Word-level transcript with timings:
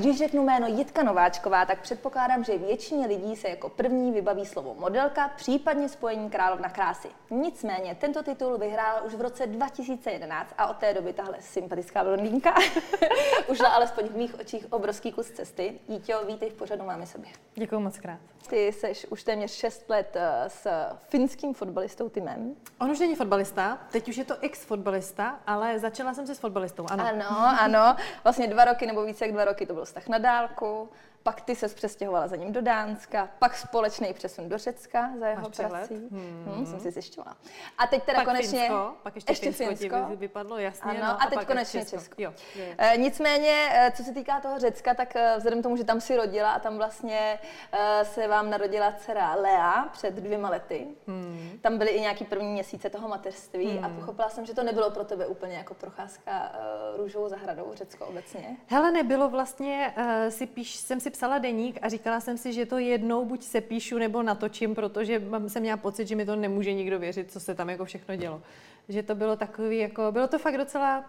Když 0.00 0.18
řeknu 0.18 0.42
jméno 0.44 0.66
Jitka 0.66 1.02
Nováčková, 1.02 1.66
tak 1.66 1.80
předpokládám, 1.80 2.44
že 2.44 2.58
většině 2.58 3.06
lidí 3.06 3.36
se 3.36 3.48
jako 3.48 3.68
první 3.68 4.12
vybaví 4.12 4.46
slovo 4.46 4.74
modelka, 4.78 5.30
případně 5.36 5.88
spojení 5.88 6.30
královna 6.30 6.68
krásy. 6.68 7.08
Nicméně 7.30 7.94
tento 7.94 8.22
titul 8.22 8.58
vyhrála 8.58 9.00
už 9.00 9.14
v 9.14 9.20
roce 9.20 9.46
2011 9.46 10.54
a 10.58 10.66
od 10.66 10.76
té 10.76 10.94
doby 10.94 11.12
tahle 11.12 11.36
sympatická 11.40 12.04
blondýnka 12.04 12.54
užila 13.48 13.68
alespoň 13.68 14.04
v 14.04 14.16
mých 14.16 14.40
očích 14.40 14.72
obrovský 14.72 15.12
kus 15.12 15.30
cesty. 15.30 15.80
Jítě, 15.88 16.14
vítej 16.26 16.50
v 16.50 16.54
pořadu 16.54 16.84
Máme 16.84 17.06
sobě. 17.06 17.30
Děkuji 17.54 17.80
moc 17.80 17.98
krát. 17.98 18.18
Ty 18.48 18.66
jsi 18.66 18.92
už 19.08 19.22
téměř 19.22 19.50
6 19.50 19.90
let 19.90 20.16
eh, 20.16 20.44
s 20.50 20.66
finským 21.08 21.54
fotbalistou 21.54 22.08
Timem. 22.08 22.54
On 22.80 22.90
už 22.90 22.98
není 22.98 23.14
fotbalista, 23.14 23.78
teď 23.92 24.08
už 24.08 24.16
je 24.16 24.24
to 24.24 24.34
ex-fotbalista, 24.40 25.40
ale 25.46 25.78
začala 25.78 26.14
jsem 26.14 26.26
se 26.26 26.34
s 26.34 26.38
fotbalistou, 26.38 26.86
ano. 26.90 27.04
Ano, 27.08 27.60
ano. 27.60 27.96
Vlastně 28.24 28.46
dva 28.46 28.64
roky 28.64 28.86
nebo 28.86 29.04
více 29.04 29.24
jak 29.24 29.32
dva 29.32 29.44
roky 29.44 29.66
to 29.66 29.74
byl 29.74 29.86
vztah 29.90 30.08
na 30.08 30.18
dálku 30.18 30.88
pak 31.22 31.40
ty 31.40 31.56
se 31.56 31.68
přestěhovala 31.68 32.28
za 32.28 32.36
ním 32.36 32.52
do 32.52 32.60
Dánska, 32.60 33.28
pak 33.38 33.56
společný 33.56 34.12
přesun 34.14 34.48
do 34.48 34.58
Řecka 34.58 35.10
za 35.18 35.26
jeho 35.26 35.50
prací. 35.50 35.94
Hmm. 35.94 36.44
Hmm, 36.46 36.66
jsem 36.66 36.80
si 36.80 36.90
zjišťovala. 36.90 37.36
A 37.78 37.86
teď 37.86 38.02
teda 38.02 38.18
pak 38.18 38.24
konečně... 38.24 38.58
Finsko, 38.58 38.94
pak 39.02 39.14
ještě, 39.14 39.32
ještě 39.32 39.52
Finsko, 39.52 39.76
Finsko. 39.78 40.16
Vypadlo, 40.16 40.58
jasně. 40.58 40.90
Ano, 40.90 41.00
no, 41.00 41.06
a, 41.06 41.12
a 41.12 41.30
teď 41.30 41.46
konečně 41.46 41.80
Česko. 41.80 41.96
Česko. 41.96 42.22
Jo, 42.22 42.32
je. 42.54 42.74
E, 42.78 42.96
nicméně, 42.96 43.68
eh, 43.72 43.92
co 43.96 44.02
se 44.02 44.12
týká 44.12 44.40
toho 44.40 44.58
Řecka, 44.58 44.94
tak 44.94 45.16
eh, 45.16 45.34
vzhledem 45.36 45.60
k 45.60 45.62
tomu, 45.62 45.76
že 45.76 45.84
tam 45.84 46.00
si 46.00 46.16
rodila 46.16 46.52
a 46.52 46.58
tam 46.58 46.76
vlastně 46.76 47.38
e, 47.72 48.04
se 48.04 48.28
vám 48.28 48.50
narodila 48.50 48.92
dcera 48.92 49.34
Lea 49.34 49.88
před 49.92 50.14
dvěma 50.14 50.50
lety, 50.50 50.86
hmm. 51.06 51.58
tam 51.60 51.78
byly 51.78 51.90
i 51.90 52.00
nějaký 52.00 52.24
první 52.24 52.52
měsíce 52.52 52.90
toho 52.90 53.08
mateřství 53.08 53.66
hmm. 53.66 53.84
a 53.84 53.88
pochopila 53.88 54.28
jsem, 54.28 54.46
že 54.46 54.54
to 54.54 54.62
nebylo 54.62 54.90
pro 54.90 55.04
tebe 55.04 55.26
úplně 55.26 55.56
jako 55.56 55.74
procházka 55.74 56.52
uh, 56.92 57.00
růžovou 57.00 57.28
zahradou 57.28 57.70
Řecko 57.74 58.06
obecně. 58.06 58.56
Hele, 58.66 58.92
nebylo 58.92 59.28
vlastně, 59.28 59.69
uh, 59.96 60.04
si 60.28 60.46
píš, 60.46 60.76
jsem 60.76 61.00
si 61.00 61.10
psala 61.10 61.38
deník 61.38 61.78
a 61.82 61.88
říkala 61.88 62.20
jsem 62.20 62.38
si, 62.38 62.52
že 62.52 62.66
to 62.66 62.78
jednou 62.78 63.24
buď 63.24 63.42
se 63.42 63.60
píšu 63.60 63.98
nebo 63.98 64.22
natočím, 64.22 64.74
protože 64.74 65.22
jsem 65.48 65.62
měla 65.62 65.76
pocit, 65.76 66.08
že 66.08 66.16
mi 66.16 66.26
to 66.26 66.36
nemůže 66.36 66.72
nikdo 66.72 66.98
věřit, 66.98 67.32
co 67.32 67.40
se 67.40 67.54
tam 67.54 67.70
jako 67.70 67.84
všechno 67.84 68.16
dělo. 68.16 68.42
Že 68.88 69.02
to 69.02 69.14
bylo 69.14 69.36
takový, 69.36 69.78
jako, 69.78 70.12
bylo 70.12 70.28
to 70.28 70.38
fakt 70.38 70.56
docela 70.56 70.98
uh, 70.98 71.04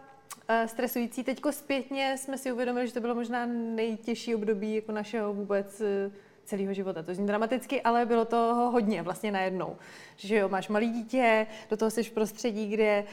stresující. 0.66 1.24
Teďko 1.24 1.52
zpětně 1.52 2.16
jsme 2.18 2.38
si 2.38 2.52
uvědomili, 2.52 2.88
že 2.88 2.94
to 2.94 3.02
bylo 3.02 3.16
možná 3.16 3.46
nejtěžší 3.46 4.36
období 4.36 4.76
jako 4.76 4.92
našeho 4.92 5.34
vůbec 5.34 5.82
uh, 5.82 6.14
celého 6.46 6.74
života. 6.74 7.04
To 7.04 7.14
zní 7.14 7.28
dramaticky, 7.28 7.82
ale 7.82 8.06
bylo 8.06 8.26
to 8.26 8.70
hodně 8.72 9.02
vlastně 9.02 9.32
najednou. 9.32 9.78
Že 10.16 10.36
jo, 10.36 10.50
máš 10.50 10.70
malý 10.70 10.90
dítě, 10.90 11.48
do 11.70 11.78
toho 11.78 11.92
jsi 11.92 12.04
v 12.04 12.12
prostředí, 12.12 12.70
kde 12.70 13.04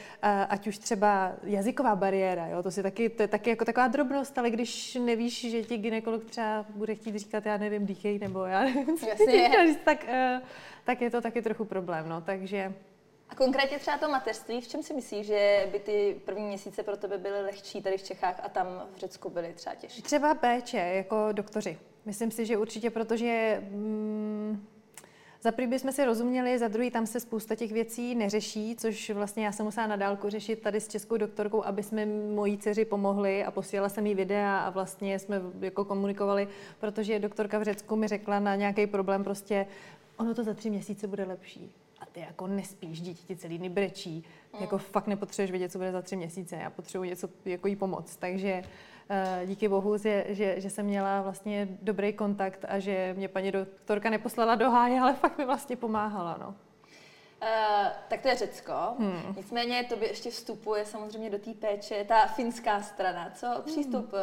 ať 0.49 0.67
už 0.67 0.79
třeba 0.79 1.33
jazyková 1.43 1.97
bariéra, 1.97 2.47
jo, 2.47 2.63
to, 2.63 2.71
si 2.71 2.83
taky, 2.83 3.09
to 3.09 3.23
je 3.23 3.29
taky 3.29 3.51
jako 3.51 3.65
taková 3.65 3.89
drobnost, 3.89 4.39
ale 4.39 4.51
když 4.51 4.95
nevíš, 4.95 5.51
že 5.51 5.63
ti 5.63 5.77
ginekolog 5.77 6.25
třeba 6.25 6.67
bude 6.69 6.95
chtít 6.95 7.17
říkat, 7.17 7.47
já 7.47 7.57
nevím, 7.57 7.87
dýchej, 7.87 8.19
nebo 8.19 8.45
já 8.45 8.65
nevím, 8.65 8.97
Jasně. 9.09 9.77
tak, 9.85 10.05
e, 10.09 10.41
tak 10.85 11.01
je 11.01 11.11
to 11.11 11.21
taky 11.21 11.43
trochu 11.43 11.65
problém, 11.65 12.09
no, 12.09 12.21
takže... 12.21 12.75
A 13.31 13.35
konkrétně 13.35 13.79
třeba 13.79 13.99
to 13.99 14.09
mateřství, 14.09 14.61
v 14.61 14.69
čem 14.69 14.83
si 14.83 14.95
myslíš, 14.95 15.27
že 15.27 15.69
by 15.73 15.79
ty 15.79 16.21
první 16.25 16.47
měsíce 16.47 16.83
pro 16.83 16.97
tebe 16.97 17.19
byly 17.19 17.43
lehčí 17.43 17.83
tady 17.83 17.97
v 17.99 18.03
Čechách 18.03 18.41
a 18.43 18.49
tam 18.49 18.67
v 18.95 18.99
Řecku 18.99 19.31
byly 19.31 19.53
třeba 19.53 19.75
těžší? 19.75 20.03
Třeba 20.03 20.35
péče, 20.35 20.77
jako 20.77 21.29
doktoři. 21.33 21.79
Myslím 22.09 22.31
si, 22.31 22.47
že 22.47 22.57
určitě, 22.57 22.91
protože 22.91 23.63
mm, 23.71 24.67
za 25.43 25.53
prvý 25.53 25.67
bychom 25.67 25.93
si 25.93 26.05
rozuměli, 26.05 26.59
za 26.59 26.69
druhý 26.69 26.91
tam 26.91 27.07
se 27.07 27.21
spousta 27.21 27.55
těch 27.55 27.73
věcí 27.73 28.15
neřeší, 28.15 28.77
což 28.77 29.11
vlastně 29.11 29.45
já 29.45 29.53
jsem 29.53 29.67
musela 29.67 29.87
na 29.87 29.97
dálku 29.97 30.29
řešit 30.29 30.63
tady 30.63 30.81
s 30.81 30.89
českou 30.89 31.17
doktorkou, 31.17 31.65
aby 31.65 31.83
jsme 31.83 32.07
mojí 32.07 32.59
dceři 32.59 32.85
pomohli 32.85 33.45
a 33.45 33.51
posílala 33.51 33.89
jsem 33.89 34.07
jí 34.07 34.15
videa 34.15 34.59
a 34.59 34.71
vlastně 34.71 35.19
jsme 35.19 35.41
jako 35.61 35.85
komunikovali, 35.85 36.49
protože 36.81 37.19
doktorka 37.19 37.59
v 37.59 37.63
Řecku 37.63 37.97
mi 37.97 38.09
řekla 38.09 38.41
na 38.41 38.57
nějaký 38.57 38.87
problém 38.87 39.25
prostě, 39.25 39.67
ono 40.17 40.35
to 40.35 40.45
za 40.45 40.55
tři 40.55 40.71
měsíce 40.71 41.07
bude 41.07 41.25
lepší. 41.25 41.73
Ty 42.19 42.25
jako 42.25 42.47
nespíš, 42.47 43.01
dítě 43.01 43.23
ti 43.27 43.37
celý 43.37 43.59
dny 43.59 43.69
brečí, 43.69 44.25
mm. 44.55 44.61
jako 44.61 44.79
fakt 44.79 45.07
nepotřebuješ 45.07 45.51
vědět, 45.51 45.73
co 45.73 45.79
bude 45.79 45.93
za 45.93 46.03
tři 46.03 46.17
měsíce, 46.17 46.57
já 46.57 46.71
potřebuji 46.71 47.09
něco 47.09 47.29
jako 47.45 47.69
jí 47.69 47.77
pomoct. 47.77 48.17
Takže 48.17 48.63
Eh, 49.11 49.47
díky 49.47 49.69
bohu, 49.69 49.97
že, 49.97 50.25
že, 50.29 50.61
že 50.61 50.71
jsem 50.71 50.87
měla 50.87 51.23
vlastně 51.23 51.69
dobrý 51.83 52.13
kontakt 52.13 52.65
a 52.69 52.79
že 52.79 53.15
mě 53.17 53.29
paní 53.29 53.53
doktorka 53.53 54.11
neposlala 54.11 54.55
do 54.55 54.71
háje, 54.71 55.01
ale 55.01 55.15
fakt 55.15 55.39
mi 55.39 55.47
vlastně 55.47 55.77
pomáhala. 55.77 56.37
No. 56.41 56.55
Uh, 57.43 57.49
tak 58.09 58.21
to 58.21 58.29
je 58.29 58.37
Řecko. 58.37 58.73
Hmm. 58.99 59.35
Nicméně 59.37 59.85
to 59.85 59.97
by 59.97 60.07
ještě 60.07 60.31
vstupuje 60.31 60.85
samozřejmě 60.85 61.31
do 61.31 61.39
té 61.39 61.51
péče 61.55 62.05
ta 62.09 62.27
finská 62.27 62.83
strana. 62.83 63.33
Co 63.35 63.47
hmm. 63.47 63.63
přístup 63.63 64.13
uh, 64.13 64.19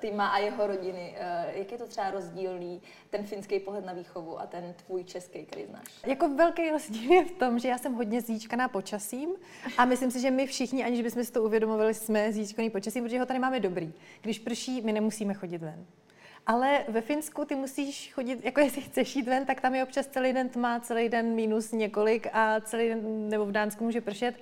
Tima 0.00 0.28
a 0.28 0.38
jeho 0.38 0.66
rodiny? 0.66 1.16
Uh, 1.16 1.58
jak 1.58 1.72
je 1.72 1.78
to 1.78 1.86
třeba 1.86 2.10
rozdílný, 2.10 2.82
ten 3.10 3.24
finský 3.24 3.60
pohled 3.60 3.84
na 3.84 3.92
výchovu 3.92 4.40
a 4.40 4.46
ten 4.46 4.74
tvůj 4.86 5.04
český, 5.04 5.46
který 5.46 5.66
znáš? 5.66 5.84
Jako 6.06 6.28
velký 6.28 6.70
rozdíl 6.70 7.12
je 7.12 7.24
v 7.24 7.32
tom, 7.32 7.58
že 7.58 7.68
já 7.68 7.78
jsem 7.78 7.94
hodně 7.94 8.20
zíčkaná 8.20 8.68
počasím 8.68 9.30
a 9.78 9.84
myslím 9.84 10.10
si, 10.10 10.20
že 10.20 10.30
my 10.30 10.46
všichni, 10.46 10.84
aniž 10.84 11.02
bychom 11.02 11.24
si 11.24 11.32
to 11.32 11.42
uvědomovali, 11.42 11.94
jsme 11.94 12.32
zíčkaný 12.32 12.70
počasím, 12.70 13.04
protože 13.04 13.20
ho 13.20 13.26
tady 13.26 13.38
máme 13.38 13.60
dobrý. 13.60 13.92
Když 14.22 14.38
prší, 14.38 14.80
my 14.80 14.92
nemusíme 14.92 15.34
chodit 15.34 15.58
ven. 15.58 15.86
Ale 16.48 16.84
ve 16.88 17.00
Finsku 17.00 17.44
ty 17.44 17.54
musíš 17.54 18.12
chodit, 18.14 18.44
jako 18.44 18.60
jestli 18.66 18.82
chceš 18.82 19.16
jít 19.16 19.28
ven, 19.28 19.46
tak 19.46 19.60
tam 19.60 19.74
je 19.74 19.84
občas 19.84 20.06
celý 20.06 20.32
den 20.32 20.48
tma, 20.48 20.80
celý 20.80 21.08
den 21.08 21.34
minus 21.34 21.72
několik 21.72 22.26
a 22.32 22.60
celý 22.60 22.88
den, 22.88 23.28
nebo 23.28 23.46
v 23.46 23.52
Dánsku 23.52 23.84
může 23.84 24.00
pršet. 24.00 24.34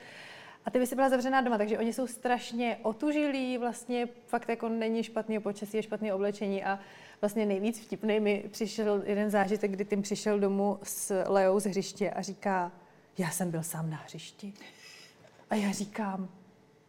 A 0.64 0.70
ty 0.70 0.78
by 0.78 0.86
si 0.86 0.94
byla 0.94 1.08
zavřená 1.08 1.40
doma, 1.40 1.58
takže 1.58 1.78
oni 1.78 1.92
jsou 1.92 2.06
strašně 2.06 2.78
otužilí, 2.82 3.58
vlastně 3.58 4.08
fakt 4.26 4.48
jako 4.48 4.68
není 4.68 5.02
špatný 5.02 5.40
počasí, 5.40 5.76
je 5.76 5.82
špatné 5.82 6.14
oblečení 6.14 6.64
a 6.64 6.78
vlastně 7.20 7.46
nejvíc 7.46 7.80
vtipný 7.80 8.20
mi 8.20 8.44
přišel 8.50 9.02
jeden 9.06 9.30
zážitek, 9.30 9.70
kdy 9.70 9.84
tím 9.84 10.02
přišel 10.02 10.40
domů 10.40 10.78
s 10.82 11.24
Leou 11.26 11.60
z 11.60 11.66
hřiště 11.66 12.10
a 12.10 12.22
říká, 12.22 12.72
já 13.18 13.30
jsem 13.30 13.50
byl 13.50 13.62
sám 13.62 13.90
na 13.90 13.96
hřišti. 13.96 14.52
A 15.50 15.54
já 15.54 15.72
říkám, 15.72 16.28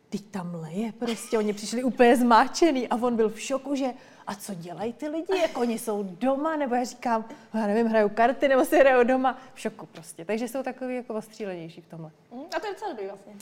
teď 0.10 0.22
tam 0.32 0.56
leje 0.56 0.92
prostě, 0.92 1.38
oni 1.38 1.54
přišli 1.54 1.84
úplně 1.84 2.18
zmáčený 2.18 2.88
a 2.88 2.96
on 2.96 3.16
byl 3.16 3.30
v 3.30 3.42
šoku, 3.42 3.76
že 3.76 3.88
a 4.28 4.36
co 4.36 4.54
dělají 4.54 4.94
ty 4.94 5.08
lidi, 5.08 5.40
jako 5.42 5.62
oni 5.62 5.80
jsou 5.80 6.04
doma, 6.04 6.56
nebo 6.56 6.76
já 6.76 6.84
říkám, 6.84 7.26
já 7.54 7.68
nevím, 7.68 7.88
hrajou 7.88 8.10
karty, 8.10 8.48
nebo 8.48 8.66
si 8.66 8.80
hrajou 8.80 9.04
doma, 9.04 9.38
v 9.54 9.60
šoku 9.60 9.86
prostě. 9.86 10.26
Takže 10.26 10.48
jsou 10.48 10.64
takový 10.64 10.96
jako 10.96 11.14
ostřílenější 11.14 11.82
v 11.82 11.88
tomhle. 11.88 12.12
Mm, 12.32 12.42
a 12.56 12.60
to 12.60 12.68
je 12.68 12.74
docela 12.74 12.92
dobrý 12.92 13.06
vlastně. 13.08 13.34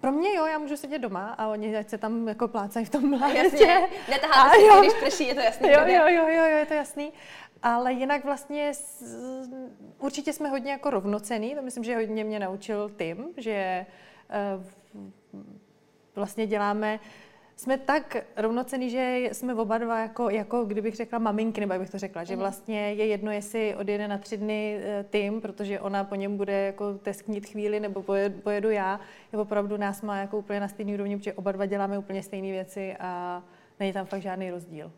Pro 0.00 0.12
mě 0.12 0.34
jo, 0.34 0.46
já 0.46 0.58
můžu 0.58 0.76
sedět 0.76 0.98
doma 0.98 1.34
a 1.38 1.48
oni 1.48 1.76
ať 1.76 1.88
se 1.88 1.98
tam 1.98 2.28
jako 2.28 2.48
plácají 2.48 2.86
v 2.86 2.90
tom 2.90 3.12
létě. 3.22 3.88
Netaháte 4.10 4.56
si, 4.56 4.66
jo. 4.66 4.80
když 4.80 4.92
prší, 4.92 5.26
je 5.26 5.34
to 5.34 5.40
jasný. 5.40 5.68
Jo, 5.68 5.80
jo, 5.86 6.08
jo, 6.08 6.28
jo, 6.28 6.44
je 6.44 6.66
to 6.66 6.74
jasný. 6.74 7.12
Ale 7.62 7.92
jinak 7.92 8.24
vlastně 8.24 8.72
určitě 9.98 10.32
jsme 10.32 10.48
hodně 10.48 10.72
jako 10.72 10.90
rovnocený, 10.90 11.54
to 11.54 11.62
myslím, 11.62 11.84
že 11.84 11.96
hodně 11.96 12.24
mě 12.24 12.38
naučil 12.38 12.90
Tim, 12.98 13.26
že 13.36 13.86
uh, 14.56 15.02
vlastně 16.18 16.46
děláme 16.46 17.00
jsme 17.58 17.78
tak 17.78 18.16
rovnocený, 18.36 18.90
že 18.90 19.28
jsme 19.32 19.54
oba 19.54 19.78
dva 19.78 20.00
jako, 20.00 20.30
jako 20.30 20.64
kdybych 20.64 20.96
řekla 20.96 21.18
maminky, 21.18 21.60
nebo 21.60 21.72
jak 21.72 21.80
bych 21.80 21.90
to 21.90 21.98
řekla, 21.98 22.24
že 22.24 22.32
mhm. 22.32 22.40
vlastně 22.40 22.92
je 22.92 23.06
jedno, 23.06 23.30
jestli 23.32 23.74
odjede 23.74 24.08
na 24.08 24.18
tři 24.18 24.36
dny 24.36 24.80
eh, 24.82 25.04
tým, 25.10 25.40
protože 25.40 25.80
ona 25.80 26.04
po 26.04 26.14
něm 26.14 26.36
bude 26.36 26.52
jako 26.52 26.94
tesknit 26.94 27.46
chvíli, 27.46 27.80
nebo 27.80 28.04
pojedu 28.42 28.70
já. 28.70 29.00
Je 29.32 29.38
opravdu 29.38 29.76
nás 29.76 30.02
má 30.02 30.16
jako 30.16 30.38
úplně 30.38 30.60
na 30.60 30.68
stejný 30.68 30.94
úrovni, 30.94 31.16
protože 31.16 31.32
oba 31.32 31.52
dva 31.52 31.66
děláme 31.66 31.98
úplně 31.98 32.22
stejné 32.22 32.50
věci 32.50 32.96
a 33.00 33.42
není 33.80 33.92
tam 33.92 34.06
fakt 34.06 34.22
žádný 34.22 34.50
rozdíl. 34.50 34.92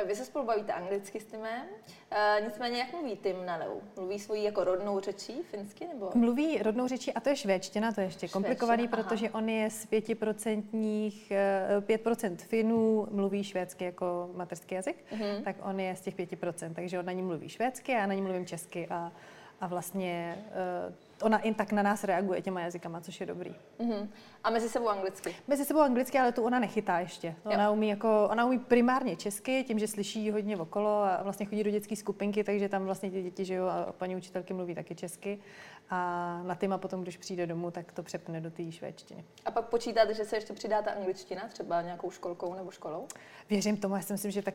Eh, 0.00 0.04
vy 0.04 0.16
se 0.16 0.24
spolu 0.24 0.46
bavíte 0.46 0.72
anglicky 0.72 1.20
s 1.20 1.24
Timem, 1.24 1.66
e, 2.10 2.40
nicméně 2.44 2.78
jak 2.78 2.92
mluví 2.92 3.16
Tim 3.16 3.46
na 3.46 3.56
Leu? 3.56 3.80
Mluví 3.96 4.18
svojí 4.18 4.44
jako 4.44 4.64
rodnou 4.64 5.00
řečí 5.00 5.42
finsky? 5.42 5.86
Nebo? 5.86 6.10
Mluví 6.14 6.62
rodnou 6.62 6.88
řečí 6.88 7.12
a 7.12 7.20
to 7.20 7.28
je 7.28 7.36
švédština, 7.36 7.92
to 7.92 8.00
je 8.00 8.06
ještě 8.06 8.28
komplikovaný, 8.28 8.88
aha. 8.92 8.96
protože 8.96 9.30
on 9.30 9.48
je 9.48 9.70
z 9.70 9.86
5%, 9.86 10.62
5% 11.80 12.36
Finů 12.36 13.08
mluví 13.10 13.44
švédsky 13.44 13.84
jako 13.84 14.30
materský 14.34 14.74
jazyk, 14.74 15.04
uh-huh. 15.12 15.42
tak 15.42 15.56
on 15.62 15.80
je 15.80 15.96
z 15.96 16.00
těch 16.00 16.16
5%, 16.16 16.74
takže 16.74 16.98
on 16.98 17.06
na 17.06 17.12
ní 17.12 17.22
mluví 17.22 17.48
švédsky 17.48 17.94
a 17.94 17.98
já 17.98 18.06
na 18.06 18.14
ní 18.14 18.22
mluvím 18.22 18.46
česky 18.46 18.86
a, 18.90 19.12
a 19.60 19.66
vlastně 19.66 20.44
uh, 20.88 20.94
ona 21.22 21.38
i 21.38 21.54
tak 21.54 21.72
na 21.72 21.82
nás 21.82 22.04
reaguje 22.04 22.42
těma 22.42 22.60
jazykama, 22.60 23.00
což 23.00 23.20
je 23.20 23.26
dobrý. 23.26 23.54
Uh-huh. 23.78 24.08
A 24.44 24.50
mezi 24.50 24.68
sebou 24.68 24.88
anglicky? 24.88 25.36
Mezi 25.48 25.64
sebou 25.64 25.80
anglicky, 25.80 26.18
ale 26.18 26.32
tu 26.32 26.42
ona 26.42 26.58
nechytá 26.58 26.98
ještě. 26.98 27.34
Ona 27.44 27.70
umí, 27.70 27.88
jako, 27.88 28.28
ona 28.30 28.46
umí 28.46 28.58
primárně 28.58 29.16
česky, 29.16 29.64
tím, 29.64 29.78
že 29.78 29.88
slyší 29.88 30.30
hodně 30.30 30.56
okolo 30.56 30.90
a 30.90 31.20
vlastně 31.22 31.46
chodí 31.46 31.64
do 31.64 31.70
dětské 31.70 31.96
skupinky, 31.96 32.44
takže 32.44 32.68
tam 32.68 32.84
vlastně 32.84 33.10
ty 33.10 33.22
děti 33.22 33.44
žijou 33.44 33.66
a 33.66 33.92
paní 33.98 34.16
učitelky 34.16 34.54
mluví 34.54 34.74
taky 34.74 34.94
česky. 34.94 35.38
A 35.90 36.40
na 36.44 36.54
týma 36.54 36.78
potom, 36.78 37.02
když 37.02 37.16
přijde 37.16 37.46
domů, 37.46 37.70
tak 37.70 37.92
to 37.92 38.02
přepne 38.02 38.40
do 38.40 38.50
té 38.50 38.72
švédštiny. 38.72 39.24
A 39.44 39.50
pak 39.50 39.64
počítáte, 39.64 40.14
že 40.14 40.24
se 40.24 40.36
ještě 40.36 40.52
přidá 40.52 40.82
ta 40.82 40.90
angličtina, 40.90 41.48
třeba 41.48 41.82
nějakou 41.82 42.10
školkou 42.10 42.54
nebo 42.54 42.70
školou? 42.70 43.06
Věřím 43.50 43.76
tomu, 43.76 43.96
já 43.96 44.02
si 44.02 44.12
myslím, 44.12 44.30
že 44.30 44.42
tak 44.42 44.54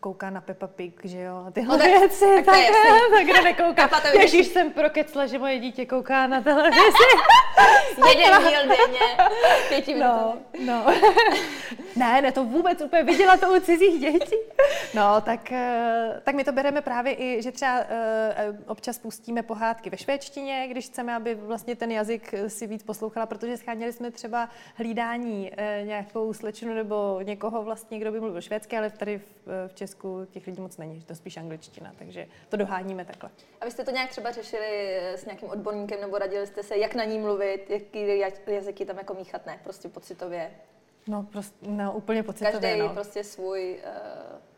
kouká 0.00 0.30
na 0.30 0.40
Peppa 0.40 0.66
Pig, 0.66 1.04
že 1.04 1.20
jo, 1.20 1.46
tyhle 1.52 1.78
no, 1.78 1.84
tak, 1.84 2.00
věci, 2.00 2.24
tak, 2.24 2.44
tak, 2.44 2.54
tak, 2.54 3.10
tak 3.10 3.26
kdo 3.26 3.42
nekouká. 3.42 3.90
Ježíš 4.20 4.46
jsem 4.46 4.72
prokecla, 4.72 5.26
že 5.26 5.38
moje 5.38 5.58
dítě 5.58 5.86
kouká 5.94 6.26
na 6.26 6.40
televizi. 6.40 7.08
Jeden 8.08 8.42
díl 8.42 8.68
denně, 8.68 9.16
pěti 9.68 9.94
No, 9.94 10.34
no. 10.66 10.86
ne, 11.96 12.22
ne, 12.22 12.32
to 12.32 12.44
vůbec 12.44 12.80
úplně 12.80 13.02
viděla 13.02 13.36
to 13.36 13.56
u 13.56 13.60
cizích 13.60 14.00
dětí. 14.00 14.36
No, 14.94 15.20
tak, 15.20 15.52
eh, 15.52 16.20
tak 16.24 16.34
my 16.34 16.44
to 16.44 16.52
bereme 16.52 16.80
právě 16.80 17.14
i, 17.14 17.42
že 17.42 17.52
třeba 17.52 17.80
uh, 17.80 17.86
občas 18.66 18.98
pustíme 18.98 19.42
pohádky 19.42 19.90
ve 19.90 19.96
švédštině, 19.96 20.66
když 20.70 20.86
chceme, 20.86 21.14
aby 21.14 21.34
vlastně 21.34 21.76
ten 21.76 21.90
jazyk 21.90 22.34
si 22.48 22.66
víc 22.66 22.82
poslouchala, 22.82 23.26
protože 23.26 23.56
scháněli 23.56 23.92
jsme 23.92 24.10
třeba 24.10 24.48
hlídání 24.74 25.52
nějakou 25.84 26.32
slečnu 26.32 26.74
nebo 26.74 27.20
někoho 27.22 27.62
vlastně, 27.62 27.98
kdo 27.98 28.12
by 28.12 28.20
mluvil 28.20 28.40
švédsky, 28.40 28.76
ale 28.76 28.90
tady 28.90 29.18
v, 29.18 29.68
v 29.68 29.74
Česku 29.74 30.26
těch 30.30 30.46
lidí 30.46 30.60
moc 30.60 30.76
není, 30.76 31.02
to 31.02 31.14
spíš 31.14 31.36
angličtina, 31.36 31.92
takže 31.98 32.26
to 32.48 32.56
doháníme 32.56 33.04
takhle. 33.04 33.30
A 33.60 33.64
vy 33.64 33.70
jste 33.70 33.84
to 33.84 33.90
nějak 33.90 34.10
třeba 34.10 34.30
řešili 34.30 34.96
s 34.98 35.24
nějakým 35.24 35.48
odborníkem 35.48 36.00
nebo 36.00 36.18
radili 36.18 36.46
jste 36.46 36.62
se, 36.62 36.76
jak 36.76 36.94
na 36.94 37.04
ní 37.04 37.18
mluvit, 37.18 37.70
jaký 37.70 38.18
jazyky 38.46 38.84
tam 38.84 38.98
jako 38.98 39.14
míchat, 39.14 39.46
ne, 39.46 39.60
prostě 39.64 39.88
pocitově? 39.88 40.50
No, 41.06 41.22
prostě, 41.22 41.66
no 41.70 41.92
úplně 41.92 42.22
pocitově, 42.22 42.60
Každý 42.60 42.78
no. 42.78 42.88
prostě 42.88 43.24
svůj 43.24 43.80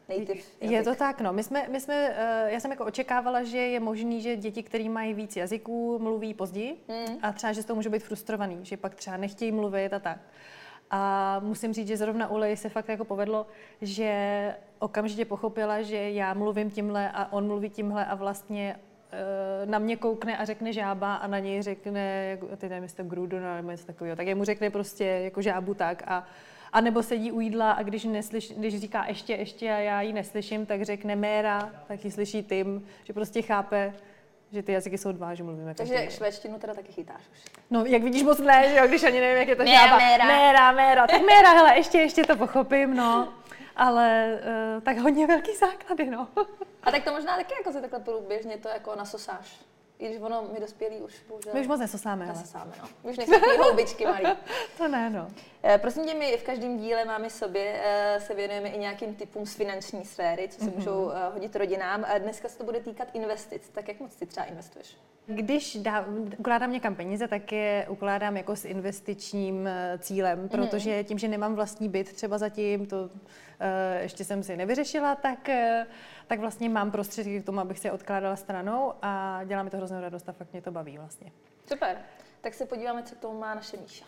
uh, 0.08 0.18
native 0.18 0.40
jazyk. 0.60 0.70
Je 0.70 0.82
to 0.82 0.94
tak, 0.94 1.20
no. 1.20 1.32
My 1.32 1.42
jsme, 1.42 1.68
my 1.68 1.80
jsme, 1.80 2.08
uh, 2.10 2.50
já 2.52 2.60
jsem 2.60 2.70
jako 2.70 2.84
očekávala, 2.84 3.42
že 3.42 3.58
je 3.58 3.80
možný, 3.80 4.22
že 4.22 4.36
děti, 4.36 4.62
které 4.62 4.88
mají 4.88 5.14
víc 5.14 5.36
jazyků, 5.36 5.98
mluví 5.98 6.34
později 6.34 6.76
mm. 6.88 7.18
a 7.22 7.32
třeba, 7.32 7.52
že 7.52 7.62
z 7.62 7.64
toho 7.64 7.74
může 7.74 7.88
být 7.88 8.02
frustrovaný, 8.02 8.58
že 8.62 8.76
pak 8.76 8.94
třeba 8.94 9.16
nechtějí 9.16 9.52
mluvit 9.52 9.92
a 9.92 9.98
tak. 9.98 10.18
A 10.90 11.40
musím 11.40 11.72
říct, 11.72 11.88
že 11.88 11.96
zrovna 11.96 12.30
u 12.30 12.40
se 12.54 12.68
fakt 12.68 12.88
jako 12.88 13.04
povedlo, 13.04 13.46
že 13.82 14.54
okamžitě 14.78 15.24
pochopila, 15.24 15.82
že 15.82 16.10
já 16.10 16.34
mluvím 16.34 16.70
tímhle 16.70 17.10
a 17.10 17.32
on 17.32 17.46
mluví 17.46 17.70
tímhle 17.70 18.06
a 18.06 18.14
vlastně 18.14 18.76
na 19.64 19.78
mě 19.78 19.96
koukne 19.96 20.38
a 20.38 20.44
řekne 20.44 20.72
žába 20.72 21.14
a 21.14 21.26
na 21.26 21.38
něj 21.38 21.62
řekne, 21.62 22.38
ty 22.56 22.68
nevím, 22.68 22.82
jestli 22.82 22.96
to 22.96 23.08
Grudon 23.10 23.42
nebo 23.56 23.70
něco 23.70 23.86
takového, 23.86 24.16
tak 24.16 24.26
jemu 24.26 24.44
řekne 24.44 24.70
prostě 24.70 25.04
jako 25.04 25.42
žábu 25.42 25.74
tak 25.74 26.02
a 26.06 26.26
a 26.72 26.80
nebo 26.80 27.02
sedí 27.02 27.32
u 27.32 27.40
jídla 27.40 27.72
a 27.72 27.82
když, 27.82 28.04
neslyš, 28.04 28.52
když 28.56 28.80
říká 28.80 29.04
ještě, 29.08 29.32
ještě 29.32 29.72
a 29.72 29.78
já 29.78 30.02
ji 30.02 30.12
neslyším, 30.12 30.66
tak 30.66 30.82
řekne 30.82 31.16
méra, 31.16 31.70
tak 31.88 32.04
ji 32.04 32.10
slyší 32.10 32.42
tím, 32.42 32.86
že 33.04 33.12
prostě 33.12 33.42
chápe, 33.42 33.92
že 34.52 34.62
ty 34.62 34.72
jazyky 34.72 34.98
jsou 34.98 35.12
dva, 35.12 35.34
že 35.34 35.42
mluvíme 35.42 35.74
Takže 35.74 36.10
švédštinu 36.10 36.58
teda 36.58 36.74
taky 36.74 36.92
chytáš 36.92 37.22
už. 37.32 37.52
No, 37.70 37.84
jak 37.84 38.02
vidíš, 38.02 38.22
moc 38.22 38.38
ne, 38.38 38.68
že 38.68 38.76
jo, 38.76 38.86
když 38.86 39.02
ani 39.04 39.20
nevím, 39.20 39.38
jak 39.38 39.48
je 39.48 39.56
to 39.56 39.66
žába. 39.66 39.96
Méra. 39.96 40.26
méra, 40.26 40.72
méra. 40.72 41.06
Tak 41.06 41.22
méra, 41.22 41.50
hele, 41.50 41.76
ještě, 41.76 41.98
ještě 41.98 42.24
to 42.24 42.36
pochopím, 42.36 42.96
no. 42.96 43.32
Ale 43.76 44.38
uh, 44.76 44.82
tak 44.82 44.98
hodně 44.98 45.26
velký 45.26 45.56
základy, 45.56 46.10
no. 46.10 46.28
A 46.82 46.90
tak 46.90 47.04
to 47.04 47.12
možná 47.12 47.36
taky 47.36 47.54
jako 47.58 47.72
se 47.72 47.80
takhle 47.80 48.00
průběžně 48.00 48.58
to 48.58 48.68
jako 48.68 48.94
nasosáš. 48.96 49.60
I 49.98 50.08
když 50.08 50.20
ono, 50.20 50.44
my 50.52 50.60
dospělí 50.60 50.96
už 50.96 51.14
bohužel... 51.28 51.54
My 51.54 51.60
už 51.60 51.66
moc 51.66 51.80
nesosáme. 51.80 52.26
Nesosáme, 52.26 52.72
no. 52.82 52.88
My 53.04 53.10
už 53.10 53.16
nejsme 53.16 53.38
houbičky 53.58 54.06
malý. 54.06 54.24
to 54.78 54.88
ne, 54.88 55.10
no. 55.10 55.28
E, 55.66 55.78
prosím 55.78 56.04
tě, 56.04 56.14
my 56.14 56.36
v 56.36 56.42
každém 56.42 56.78
díle 56.78 57.04
máme 57.04 57.30
sobě, 57.30 57.80
e, 57.84 58.20
se 58.20 58.34
věnujeme 58.34 58.68
i 58.68 58.78
nějakým 58.78 59.14
typům 59.14 59.46
z 59.46 59.54
finanční 59.54 60.04
sféry, 60.04 60.48
co 60.48 60.58
se 60.58 60.70
mm-hmm. 60.70 60.76
můžou 60.76 61.10
e, 61.10 61.32
hodit 61.34 61.56
rodinám. 61.56 62.04
A 62.08 62.18
dneska 62.18 62.48
se 62.48 62.58
to 62.58 62.64
bude 62.64 62.80
týkat 62.80 63.08
investic. 63.12 63.68
Tak 63.68 63.88
jak 63.88 64.00
moc 64.00 64.16
ty 64.16 64.26
třeba 64.26 64.46
investuješ? 64.46 64.96
Když 65.26 65.76
dá, 65.76 66.06
ukládám 66.38 66.72
někam 66.72 66.94
peníze, 66.94 67.28
tak 67.28 67.52
je 67.52 67.86
ukládám 67.88 68.36
jako 68.36 68.56
s 68.56 68.64
investičním 68.64 69.68
cílem, 69.98 70.38
mhm. 70.38 70.48
protože 70.48 71.04
tím, 71.04 71.18
že 71.18 71.28
nemám 71.28 71.54
vlastní 71.54 71.88
byt 71.88 72.12
třeba 72.12 72.38
zatím, 72.38 72.86
to 72.86 73.10
Eh, 73.60 74.02
ještě 74.02 74.24
jsem 74.24 74.42
si 74.42 74.56
nevyřešila, 74.56 75.14
tak, 75.14 75.48
eh, 75.48 75.86
tak 76.26 76.40
vlastně 76.40 76.68
mám 76.68 76.90
prostředky 76.90 77.42
k 77.42 77.46
tomu, 77.46 77.60
abych 77.60 77.78
si 77.78 77.86
je 77.86 77.92
odkládala 77.92 78.36
stranou 78.36 78.92
a 79.02 79.40
dělá 79.44 79.62
mi 79.62 79.70
to 79.70 79.76
hroznou 79.76 80.00
radost 80.00 80.28
a 80.28 80.32
fakt 80.32 80.52
mě 80.52 80.62
to 80.62 80.70
baví 80.70 80.98
vlastně. 80.98 81.32
Super, 81.68 81.98
tak 82.40 82.54
se 82.54 82.66
podíváme, 82.66 83.02
co 83.02 83.14
k 83.14 83.18
tomu 83.18 83.38
má 83.40 83.54
naše 83.54 83.76
Míša. 83.76 84.04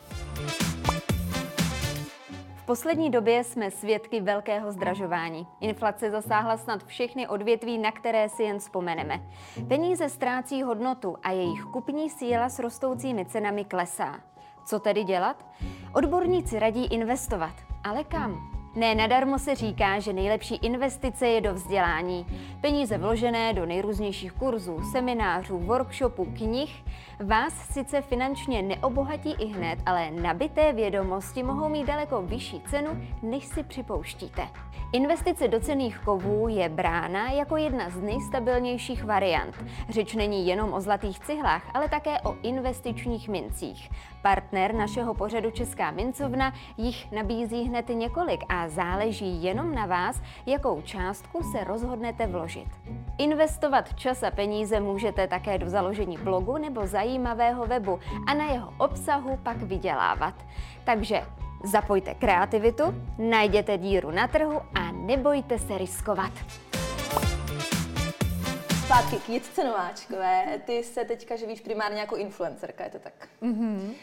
V 2.69 2.71
poslední 2.71 3.11
době 3.11 3.45
jsme 3.45 3.71
svědky 3.71 4.21
velkého 4.21 4.73
zdražování. 4.73 5.47
Inflace 5.61 6.11
zasáhla 6.11 6.57
snad 6.57 6.85
všechny 6.85 7.29
odvětví, 7.29 7.79
na 7.79 7.93
které 7.93 8.29
si 8.29 8.43
jen 8.43 8.59
vzpomeneme. 8.59 9.21
Peníze 9.69 10.09
ztrácí 10.09 10.63
hodnotu 10.63 11.17
a 11.23 11.31
jejich 11.31 11.63
kupní 11.63 12.11
síla 12.11 12.49
s 12.49 12.59
rostoucími 12.59 13.25
cenami 13.27 13.65
klesá. 13.65 14.21
Co 14.65 14.79
tedy 14.79 15.05
dělat? 15.05 15.47
Odborníci 15.95 16.59
radí 16.59 16.87
investovat. 16.87 17.55
Ale 17.85 18.05
kam? 18.05 18.58
Ne 18.79 18.95
nadarmo 18.95 19.39
se 19.39 19.55
říká, 19.55 19.99
že 19.99 20.13
nejlepší 20.13 20.55
investice 20.55 21.29
je 21.29 21.41
do 21.41 21.55
vzdělání. 21.55 22.27
Peníze 22.61 22.99
vložené 22.99 23.55
do 23.55 23.67
nejrůznějších 23.67 24.33
kurzů, 24.33 24.81
seminářů, 24.93 25.59
workshopů, 25.59 26.25
knih 26.25 26.85
vás 27.21 27.53
sice 27.55 28.03
finančně 28.03 28.63
neobohatí 28.63 29.33
i 29.33 29.47
hned, 29.47 29.79
ale 29.87 30.11
nabité 30.11 30.73
vědomosti 30.73 31.43
mohou 31.43 31.69
mít 31.69 31.87
daleko 31.87 32.23
vyšší 32.23 32.61
cenu, 32.61 32.91
než 33.23 33.45
si 33.45 33.63
připouštíte. 33.63 34.49
Investice 34.93 35.49
do 35.49 35.61
cených 35.61 35.99
kovů 35.99 36.49
je 36.49 36.69
brána 36.69 37.31
jako 37.31 37.57
jedna 37.57 37.91
z 37.91 38.01
nejstabilnějších 38.01 39.05
variant. 39.05 39.55
Řeč 39.89 40.15
není 40.15 40.47
jenom 40.47 40.73
o 40.73 40.81
zlatých 40.81 41.21
cihlách, 41.21 41.71
ale 41.75 41.89
také 41.89 42.21
o 42.21 42.37
investičních 42.43 43.29
mincích. 43.29 43.91
Partner 44.23 44.75
našeho 44.75 45.15
pořadu 45.15 45.51
Česká 45.51 45.91
mincovna 45.91 46.53
jich 46.77 47.13
nabízí 47.13 47.63
hned 47.63 47.89
několik 47.89 48.45
a 48.49 48.68
záleží 48.69 49.43
jenom 49.43 49.75
na 49.75 49.87
vás, 49.87 50.23
jakou 50.47 50.83
částku 50.83 51.43
se 51.53 51.65
rozhodnete 51.65 52.27
vložit. 52.27 52.69
Investovat 53.19 53.95
čas 53.95 54.23
a 54.23 54.31
peníze 54.31 54.81
můžete 54.81 55.27
také 55.27 55.59
do 55.59 55.69
založení 55.69 56.19
blogu 56.19 56.59
nebo 56.59 56.87
zajímavého 56.87 57.67
webu 57.67 57.99
a 58.27 58.35
na 58.35 58.45
jeho 58.45 58.73
obsahu 58.79 59.39
pak 59.43 59.57
vydělávat. 59.57 60.35
Takže 60.85 61.23
zapojte 61.65 62.15
kreativitu, 62.15 62.85
najděte 63.19 63.79
díru 63.79 64.11
na 64.11 64.29
trhu 64.29 64.61
a 64.75 64.93
nebojte 64.93 65.59
se 65.59 65.79
riskovat 65.79 66.33
zpátky 68.89 69.17
k 69.17 69.29
Jitce 69.29 69.65
Nováčkové. 69.65 70.61
Ty 70.67 70.85
se 70.85 71.05
teďka 71.05 71.37
živíš 71.37 71.61
primárně 71.61 72.01
jako 72.01 72.17
influencerka, 72.17 72.85
je 72.85 72.91
to 72.91 72.99
tak? 72.99 73.29
Mm-hmm. 73.43 73.95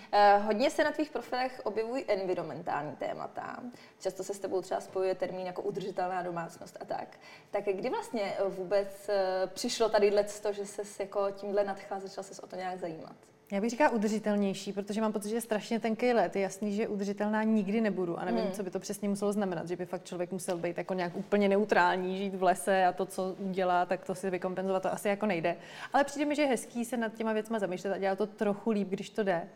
Hodně 0.41 0.71
se 0.71 0.83
na 0.83 0.91
tvých 0.91 1.09
profilech 1.09 1.61
objevují 1.63 2.05
environmentální 2.07 2.95
témata. 2.95 3.63
Často 3.99 4.23
se 4.23 4.33
s 4.33 4.39
tebou 4.39 4.61
třeba 4.61 4.81
spojuje 4.81 5.15
termín 5.15 5.47
jako 5.47 5.61
udržitelná 5.61 6.21
domácnost 6.21 6.77
a 6.81 6.85
tak. 6.85 7.17
Tak 7.51 7.63
kdy 7.63 7.89
vlastně 7.89 8.37
vůbec 8.49 9.09
uh, 9.09 9.49
přišlo 9.49 9.89
tady 9.89 10.11
to, 10.41 10.53
že 10.53 10.65
ses 10.65 10.99
jako 10.99 11.31
tímhle 11.31 11.63
nadchla, 11.63 11.99
začala 11.99 12.23
se 12.23 12.41
o 12.41 12.47
to 12.47 12.55
nějak 12.55 12.79
zajímat? 12.79 13.15
Já 13.51 13.61
bych 13.61 13.69
říkala 13.69 13.89
udržitelnější, 13.89 14.73
protože 14.73 15.01
mám 15.01 15.13
pocit, 15.13 15.29
že 15.29 15.35
je 15.35 15.41
strašně 15.41 15.79
tenký 15.79 16.13
let. 16.13 16.35
Je 16.35 16.41
jasný, 16.41 16.75
že 16.75 16.87
udržitelná 16.87 17.43
nikdy 17.43 17.81
nebudu 17.81 18.19
a 18.19 18.25
nevím, 18.25 18.43
hmm. 18.43 18.51
co 18.51 18.63
by 18.63 18.71
to 18.71 18.79
přesně 18.79 19.09
muselo 19.09 19.33
znamenat, 19.33 19.67
že 19.67 19.75
by 19.75 19.85
fakt 19.85 20.05
člověk 20.05 20.31
musel 20.31 20.57
být 20.57 20.77
jako 20.77 20.93
nějak 20.93 21.15
úplně 21.15 21.49
neutrální, 21.49 22.17
žít 22.17 22.35
v 22.35 22.43
lese 22.43 22.85
a 22.85 22.93
to, 22.93 23.05
co 23.05 23.35
udělá, 23.39 23.85
tak 23.85 24.05
to 24.05 24.15
si 24.15 24.29
vykompenzovat, 24.29 24.83
to 24.83 24.93
asi 24.93 25.07
jako 25.07 25.25
nejde. 25.25 25.55
Ale 25.93 26.03
přijde 26.03 26.25
mi, 26.25 26.35
že 26.35 26.41
je 26.41 26.47
hezký 26.47 26.85
se 26.85 26.97
nad 26.97 27.13
těma 27.13 27.33
věcma 27.33 27.59
zamýšlet 27.59 27.93
a 27.93 27.97
dělat 27.97 28.17
to 28.17 28.27
trochu 28.27 28.71
líp, 28.71 28.89
když 28.89 29.09
to 29.09 29.23
jde 29.23 29.47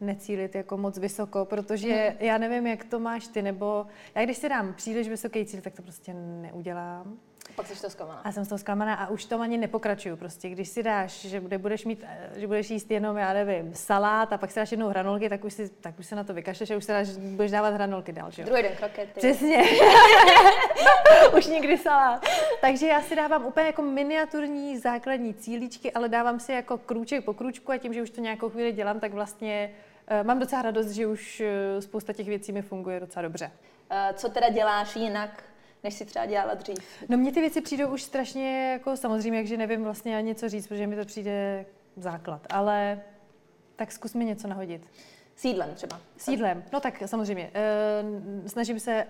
necílit 0.00 0.54
jako 0.54 0.76
moc 0.76 0.98
vysoko, 0.98 1.44
protože 1.44 1.94
hmm. 1.94 2.16
já 2.20 2.38
nevím, 2.38 2.66
jak 2.66 2.84
to 2.84 3.00
máš 3.00 3.26
ty, 3.26 3.42
nebo 3.42 3.86
já 4.14 4.24
když 4.24 4.36
si 4.36 4.48
dám 4.48 4.74
příliš 4.74 5.08
vysoký 5.08 5.44
cíl, 5.44 5.60
tak 5.60 5.74
to 5.74 5.82
prostě 5.82 6.14
neudělám. 6.14 7.18
Pak 7.56 7.66
jsi 7.66 7.82
to 7.82 7.90
zklamaná. 7.90 8.20
A 8.24 8.32
jsem 8.32 8.44
z 8.44 8.48
toho 8.48 8.58
zklamaná 8.58 8.94
a 8.94 9.08
už 9.08 9.24
to 9.24 9.40
ani 9.40 9.58
nepokračuju. 9.58 10.16
Prostě 10.16 10.48
když 10.48 10.68
si 10.68 10.82
dáš, 10.82 11.12
že 11.20 11.40
budeš 11.40 11.84
mít, 11.84 12.04
že 12.36 12.46
budeš 12.46 12.70
jíst 12.70 12.90
jenom, 12.90 13.16
já 13.16 13.32
nevím, 13.32 13.74
salát 13.74 14.32
a 14.32 14.38
pak 14.38 14.50
si 14.50 14.60
dáš 14.60 14.70
jednou 14.70 14.88
hranolky, 14.88 15.28
tak 15.28 15.44
už, 15.44 15.52
si, 15.52 15.68
tak 15.68 15.98
už 15.98 16.06
se 16.06 16.16
na 16.16 16.24
to 16.24 16.34
vykašleš 16.34 16.70
a 16.70 16.76
už 16.76 16.84
se 16.84 16.92
dáš, 16.92 17.08
budeš 17.08 17.50
dávat 17.50 17.74
hranolky 17.74 18.12
dál, 18.12 18.30
že 18.30 18.42
jo? 18.42 18.46
Druhý 18.46 18.62
den 18.62 18.76
krokety. 18.76 19.12
Přesně. 19.18 19.62
už 21.36 21.46
nikdy 21.46 21.78
salát. 21.78 22.26
Takže 22.60 22.86
já 22.86 23.02
si 23.02 23.16
dávám 23.16 23.46
úplně 23.46 23.66
jako 23.66 23.82
miniaturní 23.82 24.78
základní 24.78 25.34
cíličky, 25.34 25.92
ale 25.92 26.08
dávám 26.08 26.40
si 26.40 26.52
jako 26.52 26.78
krůček 26.78 27.24
po 27.24 27.34
krůčku 27.34 27.72
a 27.72 27.78
tím, 27.78 27.94
že 27.94 28.02
už 28.02 28.10
to 28.10 28.20
nějakou 28.20 28.50
chvíli 28.50 28.72
dělám, 28.72 29.00
tak 29.00 29.12
vlastně 29.12 29.70
uh, 30.20 30.26
mám 30.26 30.38
docela 30.38 30.62
radost, 30.62 30.90
že 30.90 31.06
už 31.06 31.42
uh, 31.74 31.80
spousta 31.80 32.12
těch 32.12 32.26
věcí 32.26 32.52
mi 32.52 32.62
funguje 32.62 33.00
docela 33.00 33.22
dobře. 33.22 33.50
Co 34.14 34.28
teda 34.28 34.48
děláš 34.48 34.96
jinak 34.96 35.44
než 35.84 35.94
si 35.94 36.04
třeba 36.04 36.26
dělala 36.26 36.54
dřív? 36.54 36.78
No 37.08 37.16
mně 37.16 37.32
ty 37.32 37.40
věci 37.40 37.60
přijdou 37.60 37.88
už 37.88 38.02
strašně, 38.02 38.72
jako 38.72 38.96
samozřejmě, 38.96 39.38
jakže 39.38 39.56
nevím 39.56 39.84
vlastně 39.84 40.16
ani 40.16 40.34
co 40.34 40.48
říct, 40.48 40.66
protože 40.66 40.86
mi 40.86 40.96
to 40.96 41.04
přijde 41.04 41.66
základ, 41.96 42.46
ale 42.50 43.00
tak 43.76 43.92
zkus 43.92 44.14
mi 44.14 44.24
něco 44.24 44.48
nahodit. 44.48 44.90
Sídlem 45.36 45.74
třeba. 45.74 46.00
Sídlem, 46.16 46.64
no 46.72 46.80
tak 46.80 47.02
samozřejmě. 47.06 47.50
E, 47.54 48.48
snažím 48.48 48.80
se 48.80 49.06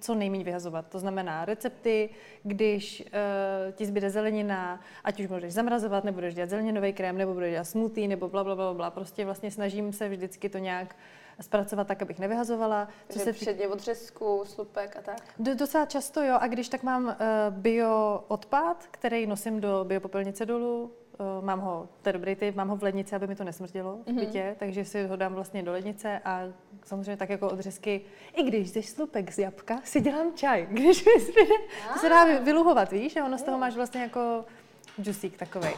co 0.00 0.14
nejméně 0.14 0.44
vyhazovat. 0.44 0.88
To 0.88 0.98
znamená 0.98 1.44
recepty, 1.44 2.10
když 2.42 3.00
e, 3.00 3.72
ti 3.72 3.86
zbyde 3.86 4.10
zelenina, 4.10 4.80
ať 5.04 5.20
už 5.20 5.26
budeš 5.26 5.52
zamrazovat, 5.52 6.04
nebo 6.04 6.14
budeš 6.14 6.34
dělat 6.34 6.50
zeleninový 6.50 6.92
krém, 6.92 7.18
nebo 7.18 7.34
budeš 7.34 7.52
dělat 7.52 7.64
smoothie, 7.64 8.08
nebo 8.08 8.28
bla, 8.28 8.44
bla, 8.44 8.54
bla, 8.54 8.74
bla. 8.74 8.90
Prostě 8.90 9.24
vlastně 9.24 9.50
snažím 9.50 9.92
se 9.92 10.08
vždycky 10.08 10.48
to 10.48 10.58
nějak 10.58 10.96
zpracovat 11.40 11.86
tak, 11.86 12.02
abych 12.02 12.18
nevyhazovala. 12.18 12.88
Co 13.08 13.18
se 13.18 13.32
předně 13.32 13.68
od 13.68 13.80
řezku, 13.80 14.42
slupek 14.46 14.96
a 14.96 15.02
tak? 15.02 15.16
Do, 15.38 15.54
docela 15.54 15.86
často 15.86 16.22
jo, 16.22 16.36
a 16.40 16.46
když 16.46 16.68
tak 16.68 16.82
mám 16.82 17.04
uh, 17.04 17.14
bio 17.50 18.24
odpad, 18.28 18.86
který 18.90 19.26
nosím 19.26 19.60
do 19.60 19.84
biopopelnice 19.84 20.46
dolů, 20.46 20.90
Uh, 21.38 21.44
mám 21.44 21.60
ho, 21.60 21.88
to 22.02 22.08
je 22.08 22.12
dobrý 22.12 22.36
typ, 22.36 22.54
mám 22.54 22.68
ho 22.68 22.76
v 22.76 22.82
lednici, 22.82 23.16
aby 23.16 23.26
mi 23.26 23.36
to 23.36 23.44
nesmrdělo 23.44 23.98
v 24.04 24.06
mhm. 24.06 24.16
bytě, 24.16 24.38
mm-hmm. 24.38 24.58
takže 24.58 24.84
si 24.84 25.06
ho 25.06 25.16
dám 25.16 25.34
vlastně 25.34 25.62
do 25.62 25.72
lednice 25.72 26.20
a 26.24 26.42
samozřejmě 26.84 27.16
tak 27.16 27.30
jako 27.30 27.50
odřezky. 27.50 28.00
I 28.34 28.42
když 28.42 28.72
ze 28.72 28.82
slupek 28.82 29.32
z 29.32 29.38
jabka 29.38 29.80
si 29.84 30.00
dělám 30.00 30.32
čaj, 30.34 30.66
když 30.70 31.04
mi 31.04 31.20
zbyde, 31.20 31.54
to 31.92 31.98
se 31.98 32.08
dá 32.08 32.38
vyluhovat, 32.38 32.90
víš, 32.90 33.16
a 33.16 33.24
ono 33.24 33.38
z 33.38 33.42
toho 33.42 33.58
máš 33.58 33.74
vlastně 33.74 34.02
jako 34.02 34.44
džusík 35.02 35.36
takový. 35.36 35.68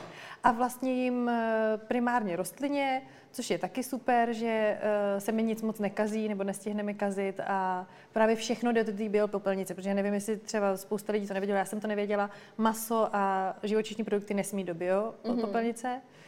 A 0.45 0.53
vlastně 0.53 0.93
jim 0.93 1.29
eh, 1.29 1.81
primárně 1.89 2.37
rostlině, 2.37 3.03
což 3.31 3.51
je 3.51 3.59
taky 3.59 3.83
super, 3.83 4.33
že 4.33 4.79
uh, 5.15 5.21
se 5.21 5.33
mi 5.33 5.43
nic 5.43 5.63
moc 5.63 5.79
nekazí 5.79 6.29
nebo 6.29 6.45
nestihneme 6.45 6.95
kazit 6.95 7.41
a 7.41 7.87
právě 8.13 8.37
všechno 8.37 8.73
jde 8.73 8.85
do 8.85 8.93
té 8.93 9.09
biopopelnice, 9.09 9.75
protože 9.75 9.95
nevím, 9.95 10.15
jestli 10.15 10.37
třeba 10.37 10.77
spousta 10.77 11.13
lidí 11.13 11.27
to 11.27 11.35
nevěděla, 11.35 11.59
já 11.59 11.65
jsem 11.65 11.81
to 11.81 11.87
nevěděla, 11.87 12.31
maso 12.57 13.09
a 13.13 13.55
živočišní 13.63 14.05
produkty 14.05 14.35
nesmí 14.35 14.65
do 14.65 14.75
biopopelnice. 14.75 15.89
Mm-hmm. 15.89 16.19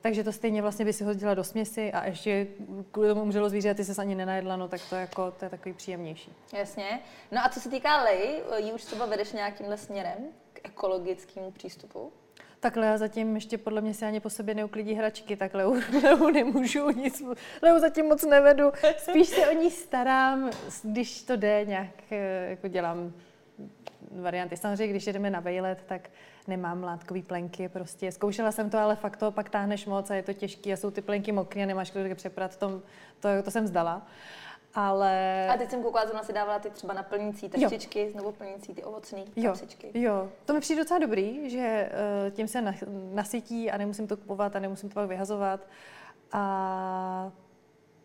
Takže 0.00 0.24
to 0.24 0.32
stejně 0.32 0.62
vlastně 0.62 0.84
by 0.84 0.92
si 0.92 1.04
hodila 1.04 1.34
do 1.34 1.44
směsi 1.44 1.92
a 1.92 2.06
ještě 2.06 2.46
kvůli 2.92 3.08
tomu 3.08 3.22
umřelo 3.22 3.48
zvíře 3.48 3.70
a 3.70 3.74
ty 3.74 3.84
se 3.84 4.02
ani 4.02 4.14
nenajedla, 4.14 4.56
no 4.56 4.68
tak 4.68 4.80
to, 4.90 4.96
jako, 4.96 5.30
to 5.30 5.44
je 5.44 5.48
takový 5.48 5.74
příjemnější. 5.74 6.32
Jasně. 6.52 7.00
No 7.32 7.44
a 7.44 7.48
co 7.48 7.60
se 7.60 7.70
týká 7.70 8.02
lej, 8.02 8.42
ji 8.56 8.72
už 8.72 8.84
třeba 8.84 9.06
vedeš 9.06 9.32
nějakýmhle 9.32 9.76
směrem 9.76 10.18
k 10.52 10.60
ekologickému 10.64 11.50
přístupu? 11.50 12.12
Tak 12.60 12.76
Lea 12.76 12.98
zatím 12.98 13.34
ještě 13.34 13.58
podle 13.58 13.80
mě 13.80 13.94
si 13.94 14.04
ani 14.04 14.20
po 14.20 14.30
sobě 14.30 14.54
neuklidí 14.54 14.94
hračky, 14.94 15.36
tak 15.36 15.54
Leu, 15.54 15.80
Leu 16.04 16.30
nemůžu 16.30 16.90
nic, 16.90 17.22
Leu 17.62 17.78
zatím 17.78 18.06
moc 18.06 18.24
nevedu. 18.24 18.72
Spíš 18.96 19.28
se 19.28 19.48
o 19.48 19.54
ní 19.54 19.70
starám, 19.70 20.50
když 20.82 21.22
to 21.22 21.36
jde, 21.36 21.64
nějak 21.64 21.88
eh, 22.10 22.50
jako 22.50 22.68
dělám 22.68 23.12
varianty. 24.10 24.56
Samozřejmě, 24.56 24.88
když 24.88 25.04
jdeme 25.04 25.30
na 25.30 25.40
vejlet, 25.40 25.84
tak 25.86 26.10
nemám 26.48 26.82
látkový 26.82 27.22
plenky, 27.22 27.68
prostě 27.68 28.12
zkoušela 28.12 28.52
jsem 28.52 28.70
to, 28.70 28.78
ale 28.78 28.96
fakt 28.96 29.16
to 29.16 29.30
pak 29.30 29.50
táhneš 29.50 29.86
moc 29.86 30.10
a 30.10 30.14
je 30.14 30.22
to 30.22 30.32
těžké 30.32 30.72
a 30.72 30.76
jsou 30.76 30.90
ty 30.90 31.00
plenky 31.00 31.32
mokré 31.32 31.62
a 31.62 31.66
nemáš 31.66 31.90
kdo 31.90 32.14
přeprat, 32.14 32.56
tom, 32.56 32.82
to, 33.20 33.28
to 33.44 33.50
jsem 33.50 33.64
vzdala. 33.64 33.96
Uh, 33.96 34.02
ale... 34.74 35.48
A 35.48 35.56
teď 35.56 35.70
jsem 35.70 35.82
koukala, 35.82 36.04
zrovna 36.04 36.22
si 36.22 36.32
dávala 36.32 36.58
ty 36.58 36.70
třeba 36.70 36.94
na 36.94 37.02
plnící 37.02 37.48
taštičky, 37.48 38.00
jo. 38.00 38.10
znovu 38.12 38.32
plnící 38.32 38.74
ty 38.74 38.84
ovocné 38.84 39.24
jo. 39.36 39.54
Jo, 39.94 40.28
to 40.44 40.54
mi 40.54 40.60
přijde 40.60 40.82
docela 40.82 40.98
dobrý, 40.98 41.50
že 41.50 41.90
uh, 42.24 42.30
tím 42.30 42.48
se 42.48 42.62
na, 42.62 42.74
nasytí 43.12 43.70
a 43.70 43.76
nemusím 43.76 44.06
to 44.06 44.16
kupovat 44.16 44.56
a 44.56 44.58
nemusím 44.58 44.88
to 44.88 44.94
pak 44.94 45.08
vyhazovat. 45.08 45.60
A 46.32 47.32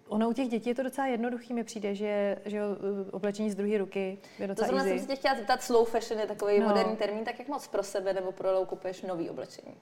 Ono 0.08 0.30
u 0.30 0.34
těch 0.34 0.50
dětí 0.50 0.70
je 0.70 0.76
to 0.76 0.84
docela 0.84 1.08
jednoduchý, 1.08 1.54
mi 1.54 1.64
přijde, 1.64 1.96
že, 1.96 2.38
že 2.46 2.60
eh, 2.60 3.12
oblečení 3.12 3.52
z 3.52 3.56
druhé 3.56 3.78
ruky 3.78 4.18
je 4.40 4.48
docela 4.48 4.68
To 4.68 4.74
zrovna 4.74 4.90
jsem 4.90 5.00
se 5.00 5.08
tě 5.08 5.16
chtěla 5.16 5.36
zeptat, 5.36 5.64
slow 5.64 5.90
fashion 5.90 6.20
je 6.20 6.28
takový 6.28 6.60
no. 6.60 6.68
moderní 6.68 6.96
termín, 6.96 7.26
tak 7.26 7.40
jak 7.40 7.48
moc 7.48 7.68
pro 7.68 7.84
sebe 7.84 8.14
nebo 8.14 8.32
pro 8.32 8.52
Lou 8.52 8.66
kupuješ 8.66 9.02
nový 9.02 9.30
oblečení? 9.30 9.76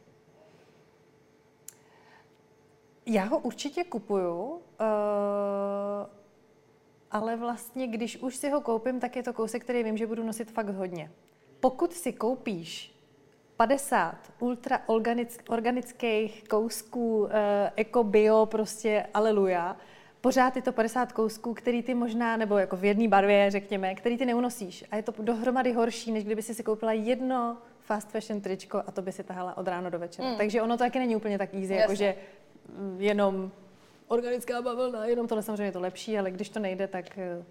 Já 3.05 3.23
ho 3.23 3.39
určitě 3.39 3.83
kupuju. 3.83 4.43
Uh, 4.43 4.59
ale 7.13 7.36
vlastně, 7.36 7.88
když 7.88 8.17
už 8.17 8.36
si 8.36 8.50
ho 8.50 8.62
koupím, 8.62 9.00
tak 9.00 9.15
je 9.15 9.24
to 9.24 9.34
kousek, 9.34 9.63
který 9.63 9.84
vím, 9.84 9.98
že 9.98 10.08
budu 10.08 10.24
nosit 10.24 10.51
fakt 10.51 10.70
hodně. 10.70 11.12
Pokud 11.60 11.93
si 11.93 12.13
koupíš 12.13 12.93
50 13.58 14.15
ultra 14.39 14.79
organických 15.48 16.43
kousků, 16.50 17.27
eh, 17.32 17.72
eko, 17.75 18.03
bio, 18.03 18.46
prostě 18.46 19.05
aleluja, 19.13 19.77
pořád 20.22 20.55
je 20.55 20.62
to 20.62 20.72
50 20.72 21.12
kousků, 21.12 21.53
který 21.53 21.84
ty 21.84 21.93
možná, 21.93 22.38
nebo 22.38 22.58
jako 22.58 22.77
v 22.77 22.86
jedné 22.86 23.08
barvě, 23.08 23.51
řekněme, 23.51 23.96
který 23.96 24.17
ty 24.17 24.25
neunosíš. 24.25 24.86
A 24.91 24.96
je 24.96 25.03
to 25.03 25.13
dohromady 25.20 25.74
horší, 25.74 26.12
než 26.12 26.24
kdyby 26.24 26.41
si 26.41 26.53
si 26.53 26.63
koupila 26.63 26.93
jedno 26.93 27.58
fast 27.79 28.12
fashion 28.12 28.41
tričko 28.41 28.84
a 28.88 28.91
to 28.91 29.01
by 29.01 29.12
si 29.12 29.24
tahala 29.24 29.58
od 29.58 29.67
rána 29.67 29.89
do 29.89 30.00
večera. 30.00 30.29
Mm. 30.29 30.38
Takže 30.38 30.62
ono 30.62 30.77
to 30.77 30.84
taky 30.84 31.00
není 31.00 31.15
úplně 31.15 31.38
tak 31.38 31.53
easy, 31.53 31.74
jakože 31.74 32.15
jenom 32.98 33.51
organická 34.07 34.62
bavlna, 34.62 35.05
jenom 35.05 35.27
tohle 35.27 35.43
samozřejmě 35.43 35.63
je 35.63 35.72
to 35.72 35.79
lepší, 35.79 36.19
ale 36.19 36.31
když 36.31 36.50
to 36.50 36.60
nejde, 36.60 36.88
tak 36.88 37.17
eh, 37.17 37.43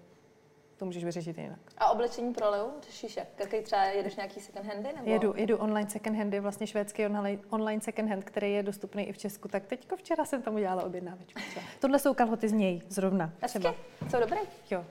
to 0.77 0.85
můžeš 0.85 1.03
vyřešit 1.03 1.37
jinak. 1.37 1.59
A 1.77 1.91
oblečení 1.91 2.33
pro 2.33 2.49
Leu 2.49 2.67
řešíš 2.85 3.17
jak? 3.17 3.27
Jaký 3.39 3.61
třeba 3.61 3.83
jedeš 3.83 4.15
nějaký 4.15 4.39
second 4.39 4.65
handy? 4.65 4.89
Nebo? 4.95 5.09
Jedu, 5.09 5.33
jedu 5.37 5.57
online 5.57 5.89
second 5.89 6.17
handy, 6.17 6.39
vlastně 6.39 6.67
švédský 6.67 7.05
online 7.49 7.81
second 7.81 8.09
hand, 8.09 8.23
který 8.23 8.53
je 8.53 8.63
dostupný 8.63 9.03
i 9.03 9.13
v 9.13 9.17
Česku. 9.17 9.47
Tak 9.47 9.65
teďko 9.65 9.97
včera 9.97 10.25
jsem 10.25 10.41
tam 10.41 10.55
udělala 10.55 10.83
objednávečku. 10.83 11.39
Tohle 11.79 11.99
jsou 11.99 12.13
kalhoty 12.13 12.49
z 12.49 12.53
něj 12.53 12.81
zrovna. 12.89 13.33
Třeba. 13.45 13.75
Jsou 14.09 14.19
dobré? 14.19 14.37
Jo. 14.71 14.85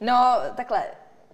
No, 0.00 0.36
takhle, 0.56 0.84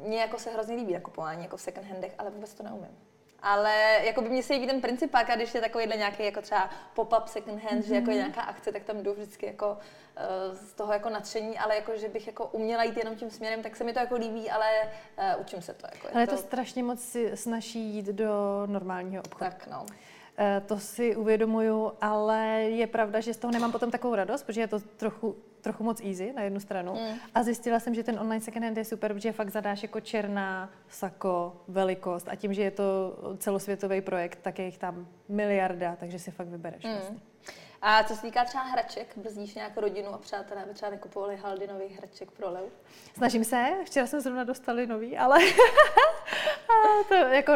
mně 0.06 0.20
jako 0.20 0.38
se 0.38 0.50
hrozně 0.50 0.74
líbí 0.74 0.92
nakupování 0.92 1.42
jako 1.42 1.56
v 1.56 1.60
second 1.60 1.86
handech, 1.86 2.14
ale 2.18 2.30
vůbec 2.30 2.54
to 2.54 2.62
neumím 2.62 2.96
ale 3.44 4.00
jako 4.02 4.22
by 4.22 4.28
mě 4.28 4.42
se 4.42 4.52
líbí 4.52 4.66
ten 4.66 4.80
princip, 4.80 5.10
pak, 5.10 5.30
a 5.30 5.36
když 5.36 5.54
je 5.54 5.60
takovýhle 5.60 5.96
nějaký 5.96 6.24
jako 6.24 6.42
třeba 6.42 6.70
pop-up 6.94 7.26
second 7.26 7.62
hand, 7.62 7.84
mm-hmm. 7.84 7.88
že 7.88 7.94
jako 7.94 8.10
je 8.10 8.16
mhm. 8.16 8.24
nějaká 8.24 8.42
akce, 8.42 8.72
tak 8.72 8.84
tam 8.84 9.02
jdu 9.02 9.12
vždycky 9.12 9.46
jako 9.46 9.68
uh, 9.68 10.56
z 10.56 10.72
toho 10.72 10.92
jako 10.92 11.10
nadšení, 11.10 11.58
ale 11.58 11.74
jako, 11.76 11.96
že 11.96 12.08
bych 12.08 12.26
jako 12.26 12.46
uměla 12.46 12.84
jít 12.84 12.96
jenom 12.96 13.16
tím 13.16 13.30
směrem, 13.30 13.62
tak 13.62 13.76
se 13.76 13.84
mi 13.84 13.92
to 13.92 13.98
jako 13.98 14.14
líbí, 14.14 14.50
ale 14.50 14.66
uh, 15.18 15.40
učím 15.40 15.62
se 15.62 15.74
to. 15.74 15.86
Jako, 15.92 16.08
ale 16.12 16.22
je 16.22 16.26
to, 16.26 16.36
to 16.36 16.42
strašně 16.42 16.82
moc 16.82 17.00
si 17.00 17.36
snaží 17.36 17.80
jít 17.80 18.06
do 18.06 18.62
normálního 18.66 19.22
obchodu. 19.22 19.50
Tak 19.50 19.66
no. 19.66 19.86
Eh, 20.38 20.62
to 20.66 20.78
si 20.78 21.16
uvědomuju, 21.16 21.92
ale 22.00 22.40
je 22.62 22.86
pravda, 22.86 23.20
že 23.20 23.34
z 23.34 23.36
toho 23.36 23.52
nemám 23.52 23.72
potom 23.72 23.90
takovou 23.90 24.14
radost, 24.14 24.42
protože 24.42 24.60
je 24.60 24.68
to 24.68 24.80
trochu, 24.80 25.36
trochu 25.64 25.84
moc 25.84 26.00
easy 26.00 26.32
na 26.32 26.42
jednu 26.42 26.60
stranu. 26.60 26.94
Mm. 26.94 27.18
A 27.34 27.42
zjistila 27.42 27.80
jsem, 27.80 27.94
že 27.94 28.02
ten 28.02 28.18
online 28.18 28.40
second 28.40 28.64
hand 28.64 28.76
je 28.76 28.84
super, 28.84 29.14
protože 29.14 29.32
fakt 29.32 29.50
zadáš 29.50 29.82
jako 29.82 30.00
černá, 30.00 30.70
sako, 30.88 31.56
velikost 31.68 32.28
a 32.28 32.34
tím, 32.34 32.54
že 32.54 32.62
je 32.62 32.70
to 32.70 33.16
celosvětový 33.38 34.00
projekt, 34.00 34.38
tak 34.42 34.58
je 34.58 34.64
jich 34.64 34.78
tam 34.78 35.08
miliarda, 35.28 35.96
takže 35.96 36.18
si 36.18 36.30
fakt 36.30 36.48
vybereš. 36.48 36.84
Mm. 36.84 36.92
Vlastně. 36.92 37.18
A 37.86 38.04
co 38.04 38.16
se 38.16 38.22
týká 38.22 38.44
třeba 38.44 38.62
hraček, 38.62 39.12
brzdíš 39.16 39.54
nějakou 39.54 39.80
rodinu 39.80 40.14
a 40.14 40.18
přátelé, 40.18 40.62
aby 40.62 40.74
třeba 40.74 40.90
nekupovali 40.90 41.36
haldy 41.36 41.66
nových 41.66 41.98
hraček 41.98 42.30
pro 42.30 42.50
Leu? 42.50 42.68
Snažím 43.16 43.44
se, 43.44 43.66
včera 43.84 44.06
jsme 44.06 44.20
zrovna 44.20 44.44
dostali 44.44 44.86
nový, 44.86 45.18
ale 45.18 45.38
to 47.08 47.14
jako 47.14 47.52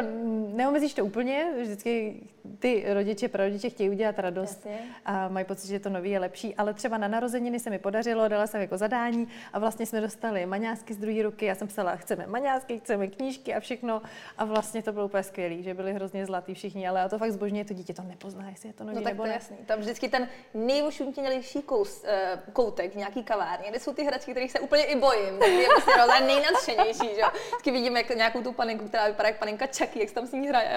neomezíš 0.54 0.95
to 0.95 1.04
úplně, 1.04 1.47
vždycky 1.62 2.23
ty 2.59 2.85
rodiče, 2.88 3.28
prarodiče 3.28 3.71
chtějí 3.71 3.90
udělat 3.90 4.18
radost 4.18 4.66
Jasně. 4.66 4.78
a 5.04 5.28
mají 5.28 5.47
pocit, 5.47 5.68
že 5.68 5.78
to 5.78 5.90
nový 5.90 6.11
je 6.11 6.18
lepší, 6.18 6.54
ale 6.54 6.75
třeba 6.75 6.99
na 6.99 7.09
narozeniny 7.09 7.61
se 7.61 7.71
mi 7.71 7.78
podařilo, 7.78 8.28
dala 8.28 8.47
jsem 8.47 8.61
jako 8.61 8.78
zadání 8.78 9.28
a 9.52 9.59
vlastně 9.59 9.87
jsme 9.87 10.00
dostali 10.00 10.47
maňásky 10.47 10.95
z 10.95 10.97
druhé 10.97 11.23
ruky, 11.23 11.47
já 11.47 11.54
jsem 11.54 11.68
psala, 11.68 11.97
chceme 11.97 12.26
maňásky, 12.26 12.78
chceme 12.78 13.07
knížky 13.07 13.54
a 13.54 13.61
všechno 13.61 14.02
a 14.38 14.45
vlastně 14.45 14.83
to 14.83 14.92
bylo 14.92 15.04
úplně 15.04 15.23
skvělé, 15.23 15.62
že 15.62 15.75
byli 15.75 15.92
hrozně 15.92 16.26
zlatý 16.26 16.54
všichni, 16.54 16.88
ale 16.88 17.02
a 17.02 17.09
to 17.09 17.18
fakt 17.18 17.33
zbožně 17.33 17.64
to 17.64 17.75
dítě 17.75 17.95
to 17.95 18.02
nepozná, 18.02 18.49
jestli 18.50 18.68
je 18.68 18.73
to 18.73 18.85
nový 18.85 18.97
no, 18.97 19.02
tak 19.02 19.12
nebo 19.12 19.23
to 19.23 19.28
ne. 19.28 19.35
Jasný. 19.35 19.57
Tam 19.66 19.78
vždycky 19.78 20.09
ten 20.09 20.28
nejvošutěnější 20.54 21.62
kous, 21.62 22.02
uh, 22.02 22.40
koutek 22.52 22.92
v 22.92 22.97
nějaký 22.97 23.23
kavárně, 23.23 23.71
kde 23.71 23.80
jsou 23.80 23.95
ty 23.95 24.04
hračky, 24.04 24.30
kterých 24.30 24.52
se 24.52 24.61
úplně 24.61 24.85
i 24.85 24.97
bojím, 24.97 25.38
tak 25.38 25.49
je 25.49 25.66
prostě 25.68 25.90
nejnadšenější, 26.26 27.14
že. 27.14 27.23
Vždycky 27.49 27.71
vidím 27.71 27.97
jak 27.97 28.16
nějakou 28.16 28.42
tu 28.42 28.52
paninku, 28.52 28.88
která 28.88 29.07
vypadá 29.07 29.27
jak 29.28 29.38
paninka 29.38 29.66
Chucky, 29.66 30.00
jak 30.00 30.08
se 30.08 30.14
tam 30.14 30.26
s 30.26 30.32
ní 30.32 30.49
hraje. 30.49 30.75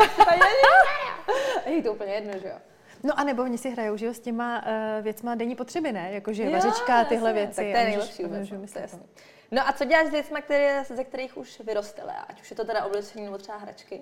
Je 1.65 1.83
to 1.83 1.93
úplně 1.93 2.13
jedno, 2.13 2.39
že 2.39 2.47
jo. 2.47 2.55
No 3.03 3.19
a 3.19 3.23
nebo 3.23 3.43
oni 3.43 3.57
si 3.57 3.69
hrajou, 3.69 3.97
že 3.97 4.05
jo, 4.05 4.13
s 4.13 4.19
těma 4.19 4.65
uh, 4.65 5.03
věcma 5.03 5.35
denní 5.35 5.55
potřeby, 5.55 5.91
ne? 5.91 6.09
Jakože 6.11 6.49
vařička 6.49 6.99
a 6.99 7.03
tyhle 7.03 7.33
věci. 7.33 7.55
Tak 7.55 7.65
to 7.65 7.77
je 7.77 7.85
nejlepší 7.85 8.23
vůbec, 8.23 8.49
no, 8.49 8.81
jasný. 8.81 9.03
No 9.51 9.67
a 9.67 9.73
co 9.73 9.85
děláš 9.85 10.07
s 10.07 10.11
věcmi, 10.11 10.41
které, 10.41 10.83
ze 10.83 11.03
kterých 11.03 11.37
už 11.37 11.59
vyrostele, 11.59 12.13
ať 12.27 12.41
už 12.41 12.49
je 12.49 12.55
to 12.55 12.65
teda 12.65 12.85
oblečení 12.85 13.25
nebo 13.25 13.37
třeba 13.37 13.57
hračky? 13.57 14.01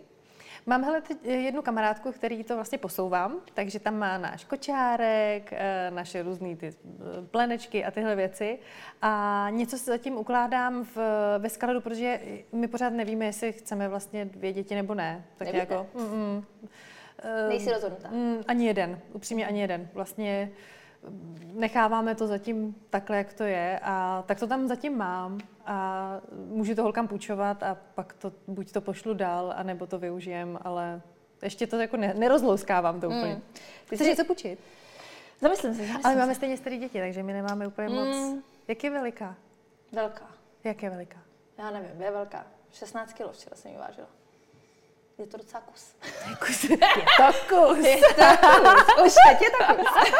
Mám 0.66 0.84
hele 0.84 1.02
teď 1.02 1.26
jednu 1.26 1.62
kamarádku, 1.62 2.12
který 2.12 2.44
to 2.44 2.56
vlastně 2.56 2.78
posouvám, 2.78 3.42
takže 3.54 3.80
tam 3.80 3.98
má 3.98 4.18
náš 4.18 4.46
kočárek, 4.46 5.54
eh, 5.54 5.92
naše 5.92 6.24
různé 6.24 6.56
ty 6.56 6.68
eh, 6.68 7.02
plenečky 7.32 7.86
a 7.86 7.92
tyhle 7.92 8.16
věci. 8.16 8.60
A 9.02 9.48
něco 9.50 9.78
si 9.78 9.86
zatím 9.86 10.18
ukládám 10.18 10.86
v, 10.86 10.98
ve 11.38 11.50
skladu, 11.50 11.82
protože 11.82 12.20
my 12.52 12.68
pořád 12.68 12.90
nevíme, 12.90 13.26
jestli 13.26 13.52
chceme 13.52 13.88
vlastně 13.88 14.26
dvě 14.26 14.54
děti 14.54 14.76
nebo 14.76 14.94
ne. 14.94 15.26
Tak 15.38 15.48
Nevíte? 15.54 15.74
jako, 15.74 15.88
mm, 15.94 16.06
mm, 16.06 16.44
Nejsi 17.50 17.72
rozhodnutá? 17.72 18.10
Mm, 18.12 18.44
ani 18.48 18.68
jeden, 18.68 19.00
upřímně 19.14 19.48
ani 19.48 19.62
jeden. 19.62 19.90
Vlastně 19.94 20.52
necháváme 21.54 22.16
to 22.16 22.28
zatím 22.28 22.76
takhle, 22.90 23.18
jak 23.18 23.34
to 23.34 23.44
je 23.44 23.80
a 23.84 24.24
tak 24.28 24.40
to 24.40 24.48
tam 24.48 24.68
zatím 24.68 24.98
mám 24.98 25.40
a 25.66 26.22
můžu 26.32 26.76
to 26.76 26.84
holkám 26.84 27.08
půjčovat 27.08 27.64
a 27.64 27.78
pak 27.96 28.14
to 28.14 28.32
buď 28.48 28.72
to 28.72 28.82
pošlu 28.82 29.14
dál, 29.14 29.54
anebo 29.56 29.88
to 29.88 30.00
využijem, 30.00 30.60
ale 30.62 31.02
ještě 31.44 31.68
to 31.68 31.80
jako 31.80 31.98
ne, 31.98 32.14
nerozlouskávám 32.14 33.02
to 33.02 33.08
úplně. 33.08 33.34
Mm. 33.34 33.42
Ty 33.90 33.96
Chceš 33.96 34.08
něco 34.08 34.26
půjčit? 34.26 34.60
Zamyslím. 35.42 35.74
Zamyslím 35.74 36.06
ale 36.06 36.16
máme 36.16 36.36
stejně 36.36 36.58
staré 36.58 36.78
děti, 36.78 37.00
takže 37.00 37.24
my 37.24 37.34
nemáme 37.34 37.68
úplně 37.68 37.90
mm. 37.90 37.96
moc. 37.96 38.44
Jak 38.68 38.84
je 38.84 38.90
veliká? 38.90 39.36
Velká. 39.92 40.28
Jak 40.64 40.84
je 40.84 40.90
veliká? 40.90 41.20
Já 41.58 41.72
nevím, 41.72 42.02
je 42.02 42.12
velká. 42.12 42.48
16 42.72 43.14
kg 43.14 43.32
včera 43.32 43.56
jsem 43.56 43.72
ji 43.72 43.78
vážila. 43.78 44.08
Je 45.20 45.28
to 45.28 45.38
docela 45.38 45.62
kus. 45.62 45.96
kus. 46.46 46.64
Je 46.64 46.78
to 46.78 47.34
kus. 47.50 47.86
Je 47.86 47.98
to 47.98 48.26
kus. 48.42 49.06
Už 49.06 49.14
teď 49.28 49.42
je 49.42 49.50
to 49.50 49.76
kus. 49.76 50.14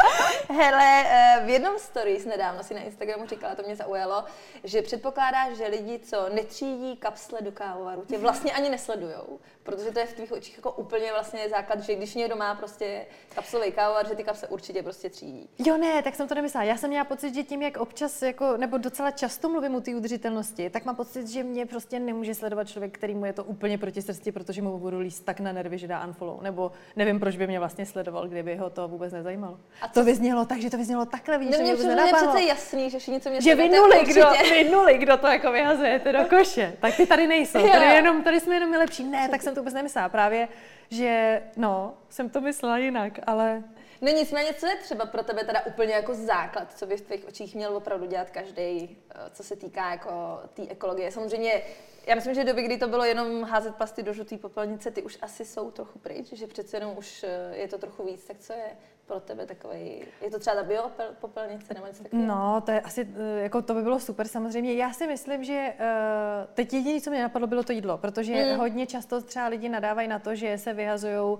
Hele, 0.48 1.04
eh, 1.06 1.42
v 1.44 1.48
jednom 1.48 1.78
stories 1.78 2.24
nedávno 2.24 2.62
si 2.62 2.74
na 2.74 2.80
Instagramu 2.80 3.26
říkala, 3.26 3.54
to 3.54 3.62
mě 3.62 3.76
zaujalo, 3.76 4.24
že 4.64 4.82
předpokládáš, 4.82 5.56
že 5.56 5.66
lidi, 5.66 5.98
co 5.98 6.28
netřídí 6.28 6.96
kapsle 6.96 7.38
do 7.42 7.52
kávovaru, 7.52 8.04
tě 8.04 8.18
vlastně 8.18 8.52
ani 8.52 8.68
nesledujou, 8.68 9.40
protože 9.62 9.90
to 9.90 9.98
je 9.98 10.06
v 10.06 10.12
tvých 10.12 10.32
očích 10.32 10.56
jako 10.56 10.72
úplně 10.72 11.12
vlastně 11.12 11.48
základ, 11.48 11.80
že 11.80 11.94
když 11.94 12.14
někdo 12.14 12.36
má 12.36 12.54
prostě 12.54 13.06
kapslový 13.34 13.72
kávovar, 13.72 14.08
že 14.08 14.14
ty 14.14 14.24
kapsle 14.24 14.48
určitě 14.48 14.82
prostě 14.82 15.10
třídí. 15.10 15.48
Jo, 15.58 15.76
ne, 15.76 16.02
tak 16.02 16.14
jsem 16.14 16.28
to 16.28 16.34
nemyslela. 16.34 16.64
Já 16.64 16.76
jsem 16.76 16.90
měla 16.90 17.04
pocit, 17.04 17.34
že 17.34 17.42
tím, 17.42 17.62
jak 17.62 17.76
občas, 17.76 18.22
jako, 18.22 18.56
nebo 18.56 18.78
docela 18.78 19.10
často 19.10 19.48
mluvím 19.48 19.74
o 19.74 19.80
té 19.80 19.94
udržitelnosti, 19.94 20.70
tak 20.70 20.84
mám 20.84 20.96
pocit, 20.96 21.28
že 21.28 21.42
mě 21.42 21.66
prostě 21.66 22.00
nemůže 22.00 22.34
sledovat 22.34 22.68
člověk, 22.68 22.98
který 22.98 23.14
mu 23.14 23.24
je 23.24 23.32
to 23.32 23.44
úplně 23.44 23.78
proti 23.78 24.02
srsti, 24.02 24.32
protože 24.32 24.62
mu 24.62 24.72
budu 24.90 25.02
líst 25.02 25.24
tak 25.24 25.40
na 25.40 25.52
nervy, 25.52 25.78
že 25.78 25.88
dá 25.88 26.06
unfollow. 26.06 26.42
Nebo 26.42 26.72
nevím, 26.96 27.20
proč 27.20 27.36
by 27.36 27.46
mě 27.46 27.58
vlastně 27.58 27.86
sledoval, 27.86 28.28
kdyby 28.28 28.56
ho 28.56 28.70
to 28.70 28.88
vůbec 28.88 29.12
nezajímalo. 29.12 29.58
A 29.82 29.88
to 29.88 30.04
vyznělo 30.04 30.44
tak, 30.44 30.60
že 30.60 30.70
to 30.70 30.76
vyznělo 30.76 31.06
takhle, 31.06 31.38
vidíš, 31.38 31.56
že 31.56 31.62
mě 31.62 31.74
vůbec 31.74 31.98
je 32.06 32.12
přece 32.12 32.42
jasný, 32.42 32.90
že 32.90 32.98
všichni, 32.98 33.20
co 33.20 33.30
mě 33.30 33.40
Že 33.40 33.54
vy 33.54 33.68
nuli, 33.68 34.04
kdo, 34.06 34.30
vy 34.50 34.70
nuli, 34.70 34.98
kdo 34.98 35.16
to 35.16 35.26
jako 35.26 35.52
vyhazujete 35.52 36.12
do 36.12 36.24
koše. 36.24 36.76
Tak 36.80 36.96
ty 36.96 37.06
tady 37.06 37.26
nejsou, 37.26 37.68
tady, 37.68 37.84
jenom, 37.84 38.22
tady 38.22 38.40
jsme 38.40 38.54
jenom 38.54 38.70
lepší. 38.70 39.04
Ne, 39.04 39.28
tak 39.28 39.42
jsem 39.42 39.54
to 39.54 39.60
vůbec 39.60 39.74
nemyslela. 39.74 40.08
Právě, 40.08 40.48
že 40.90 41.42
no, 41.56 41.94
jsem 42.08 42.30
to 42.30 42.40
myslela 42.40 42.78
jinak, 42.78 43.18
ale 43.26 43.62
No 44.00 44.12
nicméně, 44.12 44.54
co 44.54 44.66
je 44.66 44.76
třeba 44.76 45.06
pro 45.06 45.22
tebe 45.22 45.44
teda 45.44 45.66
úplně 45.66 45.92
jako 45.94 46.14
základ, 46.14 46.78
co 46.78 46.86
by 46.86 46.96
v 46.96 47.00
tvých 47.00 47.28
očích 47.28 47.54
měl 47.54 47.76
opravdu 47.76 48.06
dělat 48.06 48.30
každý, 48.30 48.98
eh, 49.10 49.30
co 49.32 49.42
se 49.42 49.56
týká 49.56 49.90
jako 49.90 50.40
té 50.54 50.62
ekologie. 50.68 51.12
Samozřejmě, 51.12 51.62
já 52.06 52.14
myslím, 52.14 52.34
že 52.34 52.44
doby, 52.44 52.62
kdy 52.62 52.78
to 52.78 52.88
bylo 52.88 53.04
jenom 53.04 53.42
házet 53.42 53.74
plasty 53.74 54.02
do 54.02 54.12
žluté 54.12 54.38
popelnice, 54.38 54.90
ty 54.90 55.02
už 55.02 55.18
asi 55.22 55.44
jsou 55.44 55.70
trochu 55.70 55.98
pryč, 55.98 56.32
že 56.32 56.46
přece 56.46 56.76
jenom 56.76 56.98
už 56.98 57.24
eh, 57.24 57.56
je 57.56 57.68
to 57.68 57.78
trochu 57.78 58.04
víc, 58.04 58.24
tak 58.24 58.38
co 58.38 58.52
je 58.52 58.76
pro 59.10 59.20
tebe 59.20 59.46
takový, 59.46 60.02
je 60.22 60.30
to 60.30 60.38
třeba 60.38 60.56
ta 60.56 60.62
biopopelnice 60.62 61.74
nebo 61.74 61.86
něco 61.86 62.02
takového? 62.02 62.28
No, 62.28 62.60
to 62.60 62.70
je 62.70 62.80
asi, 62.80 63.08
eh, 63.16 63.42
jako 63.42 63.62
to 63.62 63.74
by 63.74 63.82
bylo 63.82 64.00
super 64.00 64.28
samozřejmě. 64.28 64.74
Já 64.74 64.92
si 64.92 65.06
myslím, 65.06 65.44
že 65.44 65.72
uh, 65.74 66.54
teď 66.54 66.74
jediné, 66.74 67.00
co 67.00 67.10
mě 67.10 67.22
napadlo, 67.22 67.46
bylo 67.46 67.62
to 67.62 67.72
jídlo, 67.72 67.98
protože 67.98 68.34
mm. 68.34 68.58
hodně 68.58 68.86
často 68.86 69.20
třeba 69.20 69.46
lidi 69.46 69.68
nadávají 69.68 70.08
na 70.08 70.18
to, 70.18 70.34
že 70.34 70.58
se 70.58 70.72
vyhazují 70.72 71.18
uh, 71.18 71.38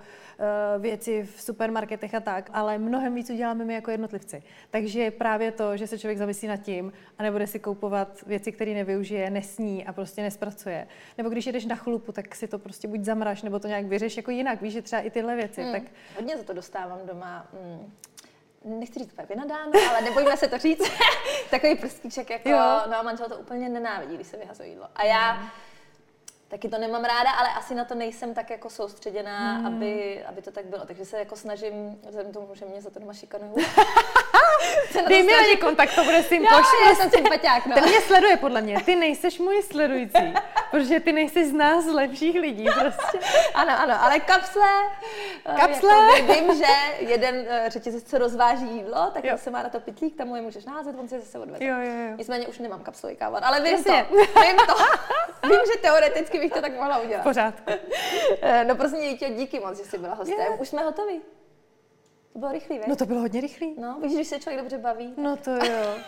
věci 0.78 1.22
v 1.36 1.42
supermarketech 1.42 2.14
a 2.14 2.20
tak, 2.20 2.50
ale 2.52 2.78
mnohem 2.78 3.14
víc 3.14 3.30
uděláme 3.30 3.64
my 3.64 3.74
jako 3.74 3.90
jednotlivci. 3.90 4.42
Takže 4.70 5.10
právě 5.10 5.52
to, 5.52 5.76
že 5.76 5.86
se 5.86 5.98
člověk 5.98 6.18
zamyslí 6.18 6.48
nad 6.48 6.56
tím 6.56 6.92
a 7.18 7.22
nebude 7.22 7.46
si 7.46 7.58
koupovat 7.58 8.22
věci, 8.26 8.52
které 8.52 8.74
nevyužije, 8.74 9.30
nesní 9.30 9.86
a 9.86 9.92
prostě 9.92 10.22
nespracuje. 10.22 10.86
Nebo 11.18 11.30
když 11.30 11.46
jedeš 11.46 11.66
na 11.66 11.76
chlupu, 11.76 12.12
tak 12.12 12.34
si 12.34 12.48
to 12.48 12.58
prostě 12.58 12.88
buď 12.88 13.04
zamraž, 13.04 13.42
nebo 13.42 13.58
to 13.58 13.68
nějak 13.68 13.86
vyřeš 13.86 14.16
jako 14.16 14.30
jinak. 14.30 14.62
Víš, 14.62 14.72
že 14.72 14.82
třeba 14.82 15.02
i 15.02 15.10
tyhle 15.10 15.36
věci. 15.36 15.62
Mm. 15.62 15.72
Tak... 15.72 15.82
Hodně 16.16 16.36
za 16.36 16.42
to 16.42 16.52
dostávám 16.52 16.98
doma 17.06 17.46
mm, 17.61 17.93
nechci 18.64 18.99
říct 18.99 19.12
úplně 19.12 19.26
vynadáno, 19.26 19.73
ale 19.90 20.00
nebojíme 20.00 20.37
se 20.37 20.49
to 20.49 20.59
říct, 20.59 20.90
takový 21.50 21.75
prstíček 21.75 22.31
jako, 22.31 22.49
jo. 22.49 22.81
no 22.87 23.02
manžel 23.02 23.29
to 23.29 23.37
úplně 23.37 23.69
nenávidí, 23.69 24.14
když 24.14 24.26
se 24.26 24.37
vyhazuje 24.37 24.69
jídlo. 24.69 24.87
A 24.95 25.05
já 25.05 25.33
mm. 25.33 25.49
taky 26.49 26.69
to 26.69 26.79
nemám 26.79 27.05
ráda, 27.05 27.31
ale 27.31 27.49
asi 27.49 27.75
na 27.75 27.85
to 27.85 27.95
nejsem 27.95 28.35
tak 28.35 28.50
jako 28.50 28.71
soustředěná, 28.71 29.59
mm. 29.59 29.67
aby, 29.67 30.25
aby 30.25 30.43
to 30.43 30.50
tak 30.50 30.64
bylo. 30.64 30.87
Takže 30.87 31.05
se 31.05 31.19
jako 31.19 31.37
snažím, 31.37 31.99
vzhledem 32.09 32.33
tomu, 32.33 32.55
že 32.55 32.64
mě 32.64 32.83
za 32.83 32.90
to 32.90 33.00
doma 33.00 33.12
šikanují, 33.12 33.67
Dej 35.09 35.23
mi 35.23 35.35
ani 35.35 35.57
kontakt, 35.57 35.95
to 35.95 36.05
bude 36.05 36.23
syn 36.23 36.43
pošlu. 36.43 36.88
Já 36.88 36.95
jsem 36.95 37.11
sympatiák, 37.11 37.67
no. 37.67 37.75
Ten 37.75 37.85
mě 37.85 38.00
sleduje 38.00 38.37
podle 38.37 38.61
mě. 38.61 38.83
Ty 38.85 38.97
nejseš 38.97 39.38
můj 39.38 39.62
sledující, 39.62 40.35
protože 40.70 41.00
ty 41.00 41.12
nejsi 41.12 41.46
z 41.46 41.52
nás 41.52 41.86
lepších 41.86 42.40
lidí 42.40 42.66
prostě. 42.80 43.18
Ano, 43.54 43.72
ano, 43.80 43.94
ale 44.02 44.20
kapsle. 44.20 44.70
Eh, 45.46 45.54
kapsle. 45.60 45.92
Jako 45.92 46.32
vím, 46.32 46.56
že 46.56 46.66
jeden 46.98 47.46
eh, 47.48 47.64
řetězec, 47.70 48.10
co 48.10 48.18
rozváží 48.18 48.76
jídlo, 48.76 49.10
tak 49.14 49.24
jo. 49.24 49.38
se 49.38 49.50
má 49.50 49.62
na 49.62 49.68
to 49.68 49.80
pitlík, 49.80 50.16
tam 50.16 50.28
mu 50.28 50.36
je 50.36 50.42
můžeš 50.42 50.64
názet, 50.64 50.96
on 50.98 51.08
si 51.08 51.20
zase 51.20 51.38
odvede. 51.38 51.66
Jo, 51.66 51.74
jo, 51.74 52.08
jo. 52.10 52.16
Nicméně 52.16 52.48
už 52.48 52.58
nemám 52.58 52.80
kapslový 52.80 53.16
kávar, 53.16 53.44
ale 53.44 53.60
vím 53.60 53.72
Jasně. 53.72 54.06
to. 54.08 54.16
Vím 54.16 54.56
to. 54.56 54.74
vím, 55.48 55.60
že 55.74 55.80
teoreticky 55.80 56.38
bych 56.38 56.52
to 56.52 56.60
tak 56.60 56.72
mohla 56.72 56.98
udělat. 56.98 57.22
Pořád. 57.22 57.54
Eh, 58.42 58.64
no 58.64 58.76
prostě 58.76 59.28
díky 59.30 59.60
moc, 59.60 59.78
že 59.78 59.84
jsi 59.84 59.98
byla 59.98 60.14
hostem. 60.14 60.46
Už 60.58 60.68
jsme 60.68 60.82
hotoví. 60.82 61.20
To 62.32 62.38
bylo 62.38 62.52
rychlý, 62.52 62.80
No 62.88 62.96
to 62.96 63.06
bylo 63.06 63.20
hodně 63.20 63.40
rychlý. 63.40 63.75
No, 63.80 64.00
víš, 64.02 64.14
když 64.14 64.28
se 64.28 64.40
člověk 64.40 64.60
dobře 64.60 64.78
baví. 64.78 65.14
No 65.16 65.37
to 65.37 65.50
jo. 65.50 65.99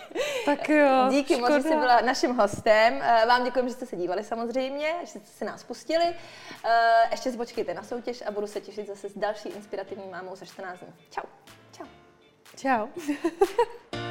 tak 0.44 0.68
jo. 0.68 0.88
Díky 1.10 1.36
moc, 1.36 1.52
že 1.52 1.62
jsi 1.62 1.68
byla 1.68 2.00
naším 2.00 2.36
hostem. 2.36 3.00
Eh, 3.02 3.26
vám 3.26 3.44
děkuji, 3.44 3.68
že 3.68 3.74
jste 3.74 3.86
se 3.86 3.96
dívali 3.96 4.24
samozřejmě, 4.24 4.94
že 5.00 5.06
jste 5.06 5.20
se 5.20 5.44
nás 5.44 5.64
pustili. 5.64 6.04
Eh, 6.64 7.08
ještě 7.10 7.32
počkejte 7.32 7.74
na 7.74 7.82
soutěž 7.82 8.22
a 8.26 8.30
budu 8.30 8.46
se 8.46 8.60
těšit 8.60 8.86
zase 8.86 9.08
s 9.08 9.18
další 9.18 9.48
inspirativní 9.48 10.08
mámou 10.08 10.36
za 10.36 10.46
14 10.46 10.80
dní. 10.80 10.92
Čau. 11.10 11.22
Čau. 11.72 11.86
Čau. 12.56 12.88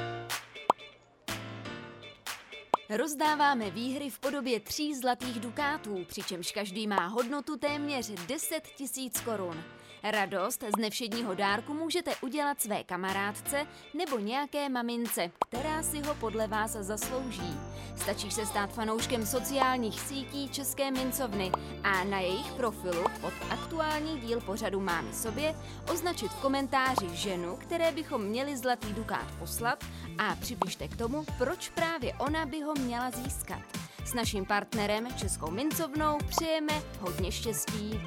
Rozdáváme 2.98 3.70
výhry 3.70 4.10
v 4.10 4.20
podobě 4.20 4.60
tří 4.60 4.96
zlatých 4.96 5.40
dukátů, 5.40 6.06
přičemž 6.08 6.52
každý 6.52 6.88
má 6.88 7.08
hodnotu 7.08 7.58
téměř 7.58 8.10
10 8.10 8.68
tisíc 8.68 9.22
korun. 9.22 9.64
Radost 10.04 10.64
z 10.76 10.80
nevšedního 10.80 11.36
dárku 11.36 11.74
můžete 11.74 12.12
udělat 12.22 12.62
své 12.62 12.84
kamarádce 12.84 13.68
nebo 13.94 14.20
nějaké 14.20 14.70
mamince, 14.70 15.32
která 15.48 15.84
si 15.84 16.02
ho 16.02 16.16
podle 16.16 16.48
vás 16.48 16.72
zaslouží. 16.72 17.58
Stačí 17.98 18.32
se 18.32 18.46
stát 18.46 18.74
fanouškem 18.74 19.26
sociálních 19.26 20.00
sítí 20.00 20.50
České 20.50 20.92
mincovny 20.92 21.52
a 21.84 22.04
na 22.04 22.20
jejich 22.20 22.52
profilu 22.54 23.04
pod 23.22 23.34
aktuální 23.50 24.20
díl 24.20 24.42
pořadu 24.42 24.80
Mámy 24.80 25.14
sobě 25.14 25.56
označit 25.92 26.32
v 26.32 26.42
komentáři 26.42 27.10
ženu, 27.14 27.56
které 27.56 27.92
bychom 27.92 28.24
měli 28.24 28.58
zlatý 28.58 28.94
dukát 28.94 29.32
poslat 29.40 29.86
a 30.18 30.36
připište 30.36 30.88
k 30.88 30.96
tomu, 30.96 31.26
proč 31.38 31.70
právě 31.70 32.14
ona 32.14 32.46
by 32.46 32.62
ho 32.62 32.74
měla 32.74 33.12
získat. 33.12 33.62
S 34.06 34.14
naším 34.14 34.46
partnerem 34.46 35.08
Českou 35.18 35.52
mincovnou 35.52 36.18
přejeme 36.30 36.74
hodně 37.00 37.32
štěstí. 37.32 38.00